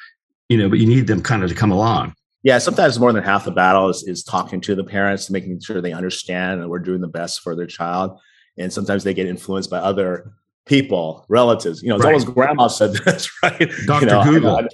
you 0.49 0.56
know 0.56 0.69
but 0.69 0.78
you 0.78 0.87
need 0.87 1.06
them 1.06 1.22
kind 1.22 1.43
of 1.43 1.49
to 1.49 1.54
come 1.54 1.72
along. 1.72 2.14
Yeah 2.43 2.58
sometimes 2.58 2.99
more 2.99 3.12
than 3.12 3.25
half 3.25 3.44
the 3.44 3.50
battle 3.50 3.88
is, 3.88 4.04
is 4.04 4.22
talking 4.22 4.60
to 4.62 4.75
the 4.75 4.84
parents 4.84 5.31
making 5.31 5.60
sure 5.60 5.81
they 5.81 5.93
understand 5.93 6.60
and 6.60 6.70
we're 6.70 6.78
doing 6.78 7.00
the 7.00 7.08
best 7.08 7.40
for 7.40 7.56
their 7.56 7.66
child. 7.66 8.19
And 8.58 8.70
sometimes 8.70 9.02
they 9.02 9.14
get 9.14 9.26
influenced 9.26 9.70
by 9.70 9.78
other 9.78 10.34
people, 10.67 11.25
relatives. 11.29 11.82
You 11.82 11.91
know, 11.91 11.97
it's 11.97 12.05
right. 12.05 12.14
almost 12.14 12.35
grandma 12.35 12.69
said 12.69 12.93
this, 13.05 13.31
right? 13.43 13.70
Dr. 13.87 14.05
You 14.05 14.11
know, 14.11 14.25
Google. 14.25 14.56
I, 14.56 14.69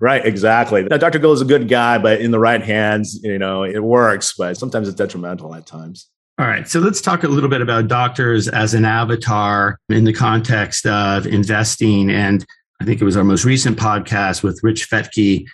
right, 0.00 0.24
exactly. 0.24 0.84
Now, 0.84 0.96
Dr. 0.96 1.18
Google 1.18 1.32
is 1.32 1.40
a 1.40 1.46
good 1.46 1.68
guy, 1.68 1.98
but 1.98 2.20
in 2.20 2.30
the 2.30 2.38
right 2.38 2.62
hands, 2.62 3.20
you 3.22 3.38
know, 3.38 3.64
it 3.64 3.82
works, 3.82 4.34
but 4.36 4.56
sometimes 4.56 4.88
it's 4.88 4.96
detrimental 4.96 5.54
at 5.54 5.66
times. 5.66 6.08
All 6.38 6.46
right. 6.46 6.66
So 6.66 6.80
let's 6.80 7.00
talk 7.00 7.24
a 7.24 7.28
little 7.28 7.50
bit 7.50 7.60
about 7.60 7.88
doctors 7.88 8.48
as 8.48 8.72
an 8.72 8.84
avatar 8.84 9.78
in 9.90 10.04
the 10.04 10.14
context 10.14 10.86
of 10.86 11.26
investing. 11.26 12.10
And 12.10 12.44
I 12.80 12.84
think 12.84 13.00
it 13.00 13.04
was 13.04 13.16
our 13.16 13.24
most 13.24 13.44
recent 13.44 13.78
podcast 13.78 14.42
with 14.42 14.58
Rich 14.62 14.88
Fettke. 14.90 15.46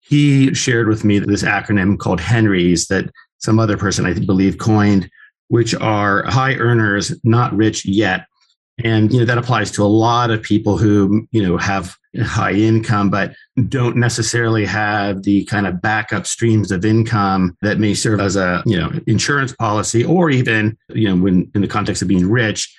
He 0.00 0.54
shared 0.54 0.88
with 0.88 1.04
me 1.04 1.18
this 1.18 1.42
acronym 1.42 1.98
called 1.98 2.20
Henry's 2.20 2.86
that 2.88 3.10
some 3.38 3.58
other 3.58 3.76
person, 3.76 4.04
I 4.04 4.12
believe, 4.12 4.58
coined, 4.58 5.10
which 5.48 5.74
are 5.74 6.22
high 6.24 6.54
earners, 6.54 7.18
not 7.24 7.56
rich 7.56 7.84
yet. 7.86 8.26
And 8.84 9.12
you 9.12 9.20
know 9.20 9.24
that 9.24 9.38
applies 9.38 9.70
to 9.72 9.82
a 9.82 9.86
lot 9.86 10.30
of 10.30 10.42
people 10.42 10.76
who 10.76 11.26
you 11.30 11.42
know 11.42 11.56
have 11.56 11.96
high 12.22 12.52
income 12.52 13.10
but 13.10 13.34
don't 13.68 13.96
necessarily 13.96 14.64
have 14.64 15.22
the 15.22 15.44
kind 15.44 15.66
of 15.66 15.80
backup 15.80 16.26
streams 16.26 16.70
of 16.70 16.84
income 16.84 17.56
that 17.62 17.78
may 17.78 17.94
serve 17.94 18.20
as 18.20 18.36
a 18.36 18.62
you 18.66 18.78
know 18.78 18.90
insurance 19.06 19.52
policy 19.52 20.04
or 20.04 20.30
even 20.30 20.76
you 20.90 21.08
know 21.08 21.22
when 21.22 21.50
in 21.54 21.62
the 21.62 21.68
context 21.68 22.02
of 22.02 22.08
being 22.08 22.28
rich 22.28 22.74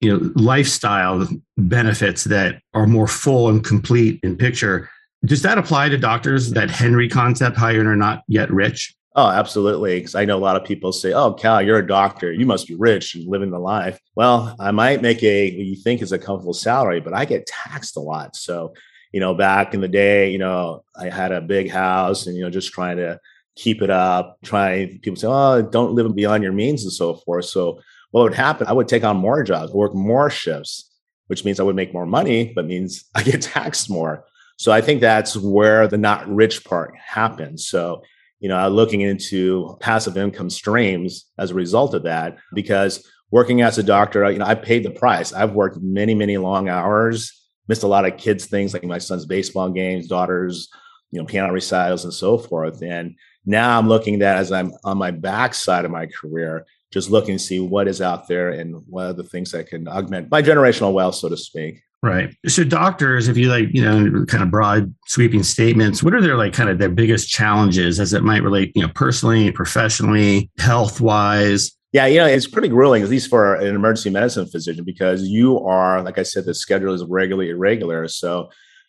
you 0.00 0.10
know 0.10 0.30
lifestyle 0.36 1.26
benefits 1.56 2.24
that 2.24 2.60
are 2.74 2.86
more 2.86 3.08
full 3.08 3.48
and 3.48 3.64
complete 3.64 4.20
in 4.22 4.36
picture. 4.36 4.88
Does 5.24 5.42
that 5.42 5.58
apply 5.58 5.90
to 5.90 5.98
doctors 5.98 6.50
that 6.52 6.70
henry 6.70 7.08
concept 7.08 7.56
high 7.56 7.74
earner 7.74 7.96
not 7.96 8.22
yet 8.28 8.50
rich 8.52 8.94
Oh, 9.16 9.26
absolutely. 9.28 9.98
Because 9.98 10.14
I 10.14 10.24
know 10.24 10.36
a 10.36 10.38
lot 10.38 10.56
of 10.56 10.64
people 10.64 10.92
say, 10.92 11.12
"Oh, 11.12 11.32
Cal, 11.34 11.60
you're 11.60 11.78
a 11.78 11.86
doctor. 11.86 12.32
You 12.32 12.46
must 12.46 12.68
be 12.68 12.76
rich 12.76 13.14
and 13.16 13.26
living 13.26 13.50
the 13.50 13.58
life." 13.58 13.98
Well, 14.14 14.54
I 14.60 14.70
might 14.70 15.02
make 15.02 15.22
a 15.22 15.50
what 15.56 15.66
you 15.66 15.74
think 15.76 16.00
is 16.00 16.12
a 16.12 16.18
comfortable 16.18 16.52
salary, 16.54 17.00
but 17.00 17.12
I 17.14 17.24
get 17.24 17.46
taxed 17.46 17.96
a 17.96 18.00
lot. 18.00 18.36
So, 18.36 18.72
you 19.12 19.18
know, 19.18 19.34
back 19.34 19.74
in 19.74 19.80
the 19.80 19.88
day, 19.88 20.30
you 20.30 20.38
know, 20.38 20.84
I 20.96 21.08
had 21.08 21.32
a 21.32 21.40
big 21.40 21.70
house, 21.70 22.26
and 22.26 22.36
you 22.36 22.42
know, 22.42 22.50
just 22.50 22.72
trying 22.72 22.98
to 22.98 23.18
keep 23.56 23.82
it 23.82 23.90
up. 23.90 24.38
Trying 24.44 25.00
people 25.00 25.16
say, 25.16 25.26
"Oh, 25.28 25.60
don't 25.62 25.94
live 25.94 26.14
beyond 26.14 26.44
your 26.44 26.52
means," 26.52 26.84
and 26.84 26.92
so 26.92 27.14
forth. 27.14 27.46
So, 27.46 27.80
what 28.12 28.22
would 28.22 28.34
happen? 28.34 28.68
I 28.68 28.72
would 28.72 28.86
take 28.88 29.02
on 29.04 29.16
more 29.16 29.42
jobs, 29.42 29.72
work 29.72 29.92
more 29.94 30.30
shifts, 30.30 30.88
which 31.26 31.44
means 31.44 31.58
I 31.58 31.64
would 31.64 31.76
make 31.76 31.92
more 31.92 32.06
money, 32.06 32.52
but 32.54 32.66
means 32.66 33.04
I 33.16 33.24
get 33.24 33.42
taxed 33.42 33.90
more. 33.90 34.24
So, 34.56 34.70
I 34.70 34.80
think 34.80 35.00
that's 35.00 35.36
where 35.36 35.88
the 35.88 35.98
not 35.98 36.28
rich 36.28 36.64
part 36.64 36.94
happens. 36.96 37.66
So 37.68 38.02
you 38.40 38.48
know, 38.48 38.68
looking 38.68 39.02
into 39.02 39.76
passive 39.80 40.16
income 40.16 40.50
streams 40.50 41.26
as 41.38 41.50
a 41.50 41.54
result 41.54 41.94
of 41.94 42.02
that. 42.04 42.38
Because 42.54 43.06
working 43.30 43.62
as 43.62 43.78
a 43.78 43.82
doctor, 43.82 44.30
you 44.30 44.38
know, 44.38 44.46
I 44.46 44.54
paid 44.54 44.84
the 44.84 44.90
price. 44.90 45.32
I've 45.32 45.52
worked 45.52 45.78
many, 45.80 46.14
many 46.14 46.36
long 46.38 46.68
hours, 46.68 47.48
missed 47.68 47.82
a 47.82 47.88
lot 47.88 48.06
of 48.06 48.16
kids' 48.16 48.46
things 48.46 48.72
like 48.72 48.82
my 48.82 48.98
son's 48.98 49.26
baseball 49.26 49.70
games, 49.70 50.08
daughters, 50.08 50.68
you 51.10 51.20
know, 51.20 51.26
piano 51.26 51.52
recitals, 51.52 52.04
and 52.04 52.14
so 52.14 52.38
forth. 52.38 52.82
And 52.82 53.14
now 53.44 53.78
I'm 53.78 53.88
looking 53.88 54.14
at 54.14 54.20
that 54.20 54.36
as 54.38 54.52
I'm 54.52 54.72
on 54.84 54.98
my 54.98 55.10
backside 55.10 55.84
of 55.84 55.90
my 55.90 56.06
career, 56.06 56.66
just 56.92 57.10
looking 57.10 57.36
to 57.36 57.42
see 57.42 57.60
what 57.60 57.88
is 57.88 58.00
out 58.00 58.26
there 58.26 58.50
and 58.50 58.82
what 58.86 59.06
are 59.06 59.12
the 59.12 59.22
things 59.22 59.52
that 59.52 59.68
can 59.68 59.86
augment 59.86 60.30
my 60.30 60.42
generational 60.42 60.92
wealth, 60.92 61.14
so 61.14 61.28
to 61.28 61.36
speak. 61.36 61.82
Right. 62.02 62.34
So 62.46 62.64
doctors, 62.64 63.28
if 63.28 63.36
you 63.36 63.50
like, 63.50 63.68
you 63.72 63.82
know, 63.82 64.24
kind 64.24 64.42
of 64.42 64.50
broad 64.50 64.94
sweeping 65.06 65.42
statements, 65.42 66.02
what 66.02 66.14
are 66.14 66.22
their 66.22 66.36
like 66.36 66.54
kind 66.54 66.70
of 66.70 66.78
their 66.78 66.88
biggest 66.88 67.28
challenges 67.28 68.00
as 68.00 68.14
it 68.14 68.24
might 68.24 68.42
relate, 68.42 68.72
you 68.74 68.80
know, 68.80 68.90
personally, 68.94 69.50
professionally, 69.52 70.50
health 70.58 71.02
wise? 71.02 71.72
Yeah, 71.92 72.06
you 72.06 72.18
know, 72.18 72.26
it's 72.26 72.46
pretty 72.46 72.68
grueling, 72.68 73.02
at 73.02 73.10
least 73.10 73.28
for 73.28 73.54
an 73.56 73.74
emergency 73.74 74.08
medicine 74.08 74.46
physician, 74.46 74.84
because 74.84 75.24
you 75.24 75.58
are, 75.60 76.02
like 76.02 76.16
I 76.16 76.22
said, 76.22 76.46
the 76.46 76.54
schedule 76.54 76.94
is 76.94 77.04
regularly 77.04 77.50
irregular. 77.50 78.08
So 78.08 78.48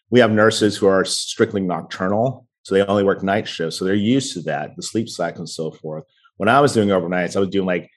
we 0.09 0.21
have 0.21 0.31
nurses 0.31 0.77
who 0.77 0.87
are 0.87 1.03
strictly 1.03 1.59
nocturnal. 1.59 2.47
So 2.63 2.75
they 2.75 2.83
only 2.83 3.03
work 3.03 3.23
night 3.23 3.47
shifts. 3.47 3.77
So 3.77 3.83
they're 3.83 3.93
used 3.95 4.33
to 4.35 4.41
that, 4.43 4.75
the 4.77 4.83
sleep 4.83 5.09
cycle 5.09 5.41
and 5.41 5.49
so 5.49 5.71
forth. 5.71 6.05
When 6.37 6.47
I 6.47 6.61
was 6.61 6.73
doing 6.73 6.89
overnights, 6.89 7.35
I 7.35 7.39
was 7.39 7.49
doing 7.49 7.65
like 7.65 7.89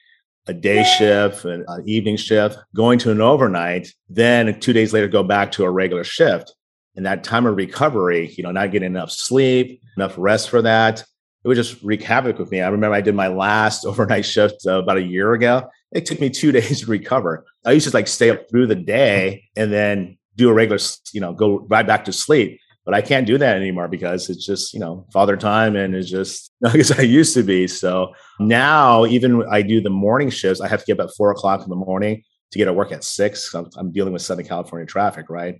a 0.47 0.53
day 0.53 0.83
shift, 0.83 1.45
an 1.45 1.65
evening 1.85 2.17
shift, 2.17 2.57
going 2.75 2.99
to 2.99 3.11
an 3.11 3.21
overnight, 3.21 3.87
then 4.09 4.59
two 4.59 4.73
days 4.73 4.93
later 4.93 5.07
go 5.07 5.23
back 5.23 5.51
to 5.53 5.63
a 5.63 5.71
regular 5.71 6.03
shift. 6.03 6.53
And 6.95 7.05
that 7.05 7.23
time 7.23 7.45
of 7.45 7.57
recovery, 7.57 8.33
you 8.37 8.43
know, 8.43 8.51
not 8.51 8.71
getting 8.71 8.87
enough 8.87 9.11
sleep, 9.11 9.81
enough 9.97 10.13
rest 10.17 10.49
for 10.49 10.61
that, 10.61 11.01
it 11.01 11.47
would 11.47 11.57
just 11.57 11.81
wreak 11.83 12.01
havoc 12.01 12.39
with 12.39 12.51
me. 12.51 12.61
I 12.61 12.69
remember 12.69 12.95
I 12.95 13.01
did 13.01 13.15
my 13.15 13.27
last 13.27 13.85
overnight 13.85 14.25
shift 14.25 14.65
uh, 14.65 14.81
about 14.81 14.97
a 14.97 15.03
year 15.03 15.33
ago. 15.33 15.69
It 15.91 16.05
took 16.05 16.19
me 16.19 16.29
two 16.29 16.51
days 16.53 16.81
to 16.81 16.85
recover. 16.87 17.45
I 17.65 17.71
used 17.71 17.87
to 17.87 17.93
like 17.95 18.07
stay 18.07 18.29
up 18.29 18.49
through 18.49 18.67
the 18.67 18.75
day 18.75 19.45
and 19.55 19.71
then 19.71 20.17
do 20.35 20.49
a 20.49 20.53
regular, 20.53 20.79
you 21.13 21.21
know, 21.21 21.33
go 21.33 21.65
right 21.69 21.87
back 21.87 22.05
to 22.05 22.13
sleep 22.13 22.59
but 22.85 22.93
I 22.93 23.01
can't 23.01 23.25
do 23.25 23.37
that 23.39 23.57
anymore 23.57 23.87
because 23.87 24.29
it's 24.29 24.45
just, 24.45 24.73
you 24.73 24.79
know, 24.79 25.07
father 25.11 25.35
time 25.35 25.75
and 25.75 25.95
it's 25.95 26.09
just 26.09 26.51
not 26.61 26.75
as 26.75 26.91
I 26.91 27.01
used 27.01 27.33
to 27.33 27.43
be. 27.43 27.67
So 27.67 28.13
now, 28.39 29.05
even 29.05 29.43
I 29.49 29.63
do 29.63 29.81
the 29.81 29.89
morning 29.89 30.29
shifts, 30.29 30.61
I 30.61 30.67
have 30.67 30.81
to 30.81 30.85
get 30.85 30.99
up 30.99 31.09
at 31.09 31.15
four 31.15 31.31
o'clock 31.31 31.63
in 31.63 31.69
the 31.69 31.75
morning 31.75 32.23
to 32.51 32.57
get 32.57 32.65
to 32.65 32.73
work 32.73 32.91
at 32.91 33.03
six. 33.03 33.53
I'm, 33.53 33.69
I'm 33.75 33.91
dealing 33.91 34.13
with 34.13 34.21
Southern 34.21 34.45
California 34.45 34.85
traffic, 34.85 35.29
right? 35.29 35.57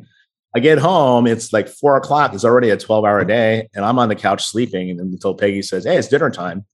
I 0.56 0.60
get 0.60 0.78
home, 0.78 1.28
it's 1.28 1.52
like 1.52 1.68
four 1.68 1.98
o'clock. 1.98 2.34
It's 2.34 2.46
already 2.46 2.70
a 2.70 2.78
12 2.78 3.04
hour 3.04 3.26
day, 3.26 3.68
and 3.74 3.84
I'm 3.84 4.00
on 4.00 4.08
the 4.08 4.16
couch 4.16 4.46
sleeping 4.46 4.90
until 4.92 5.34
Peggy 5.34 5.62
says, 5.62 5.84
Hey, 5.84 5.98
it's 5.98 6.08
dinner 6.08 6.30
time. 6.30 6.66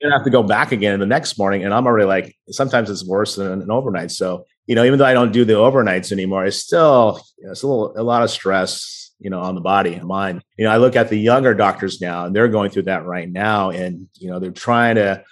And 0.00 0.12
I 0.12 0.16
have 0.16 0.24
to 0.24 0.30
go 0.30 0.44
back 0.44 0.70
again 0.70 1.00
the 1.00 1.06
next 1.06 1.38
morning. 1.38 1.64
And 1.64 1.74
I'm 1.74 1.86
already 1.86 2.06
like, 2.06 2.36
sometimes 2.50 2.88
it's 2.88 3.04
worse 3.04 3.34
than 3.34 3.60
an 3.60 3.70
overnight. 3.70 4.12
So, 4.12 4.46
you 4.66 4.76
know, 4.76 4.84
even 4.84 4.98
though 4.98 5.04
I 5.04 5.12
don't 5.12 5.32
do 5.32 5.44
the 5.44 5.54
overnights 5.54 6.12
anymore, 6.12 6.46
it's 6.46 6.56
still, 6.56 7.20
you 7.36 7.46
know, 7.46 7.50
it's 7.50 7.64
a 7.64 7.66
little, 7.66 7.92
a 7.96 8.04
lot 8.04 8.22
of 8.22 8.30
stress 8.30 9.07
you 9.18 9.30
know, 9.30 9.40
on 9.40 9.54
the 9.54 9.60
body 9.60 9.94
and 9.94 10.06
mind. 10.06 10.42
You 10.56 10.64
know, 10.64 10.70
I 10.70 10.76
look 10.76 10.96
at 10.96 11.08
the 11.08 11.18
younger 11.18 11.54
doctors 11.54 12.00
now 12.00 12.26
and 12.26 12.34
they're 12.34 12.48
going 12.48 12.70
through 12.70 12.84
that 12.84 13.04
right 13.04 13.30
now. 13.30 13.70
And, 13.70 14.08
you 14.14 14.30
know, 14.30 14.38
they're 14.38 14.50
trying 14.50 14.96
to 14.96 15.24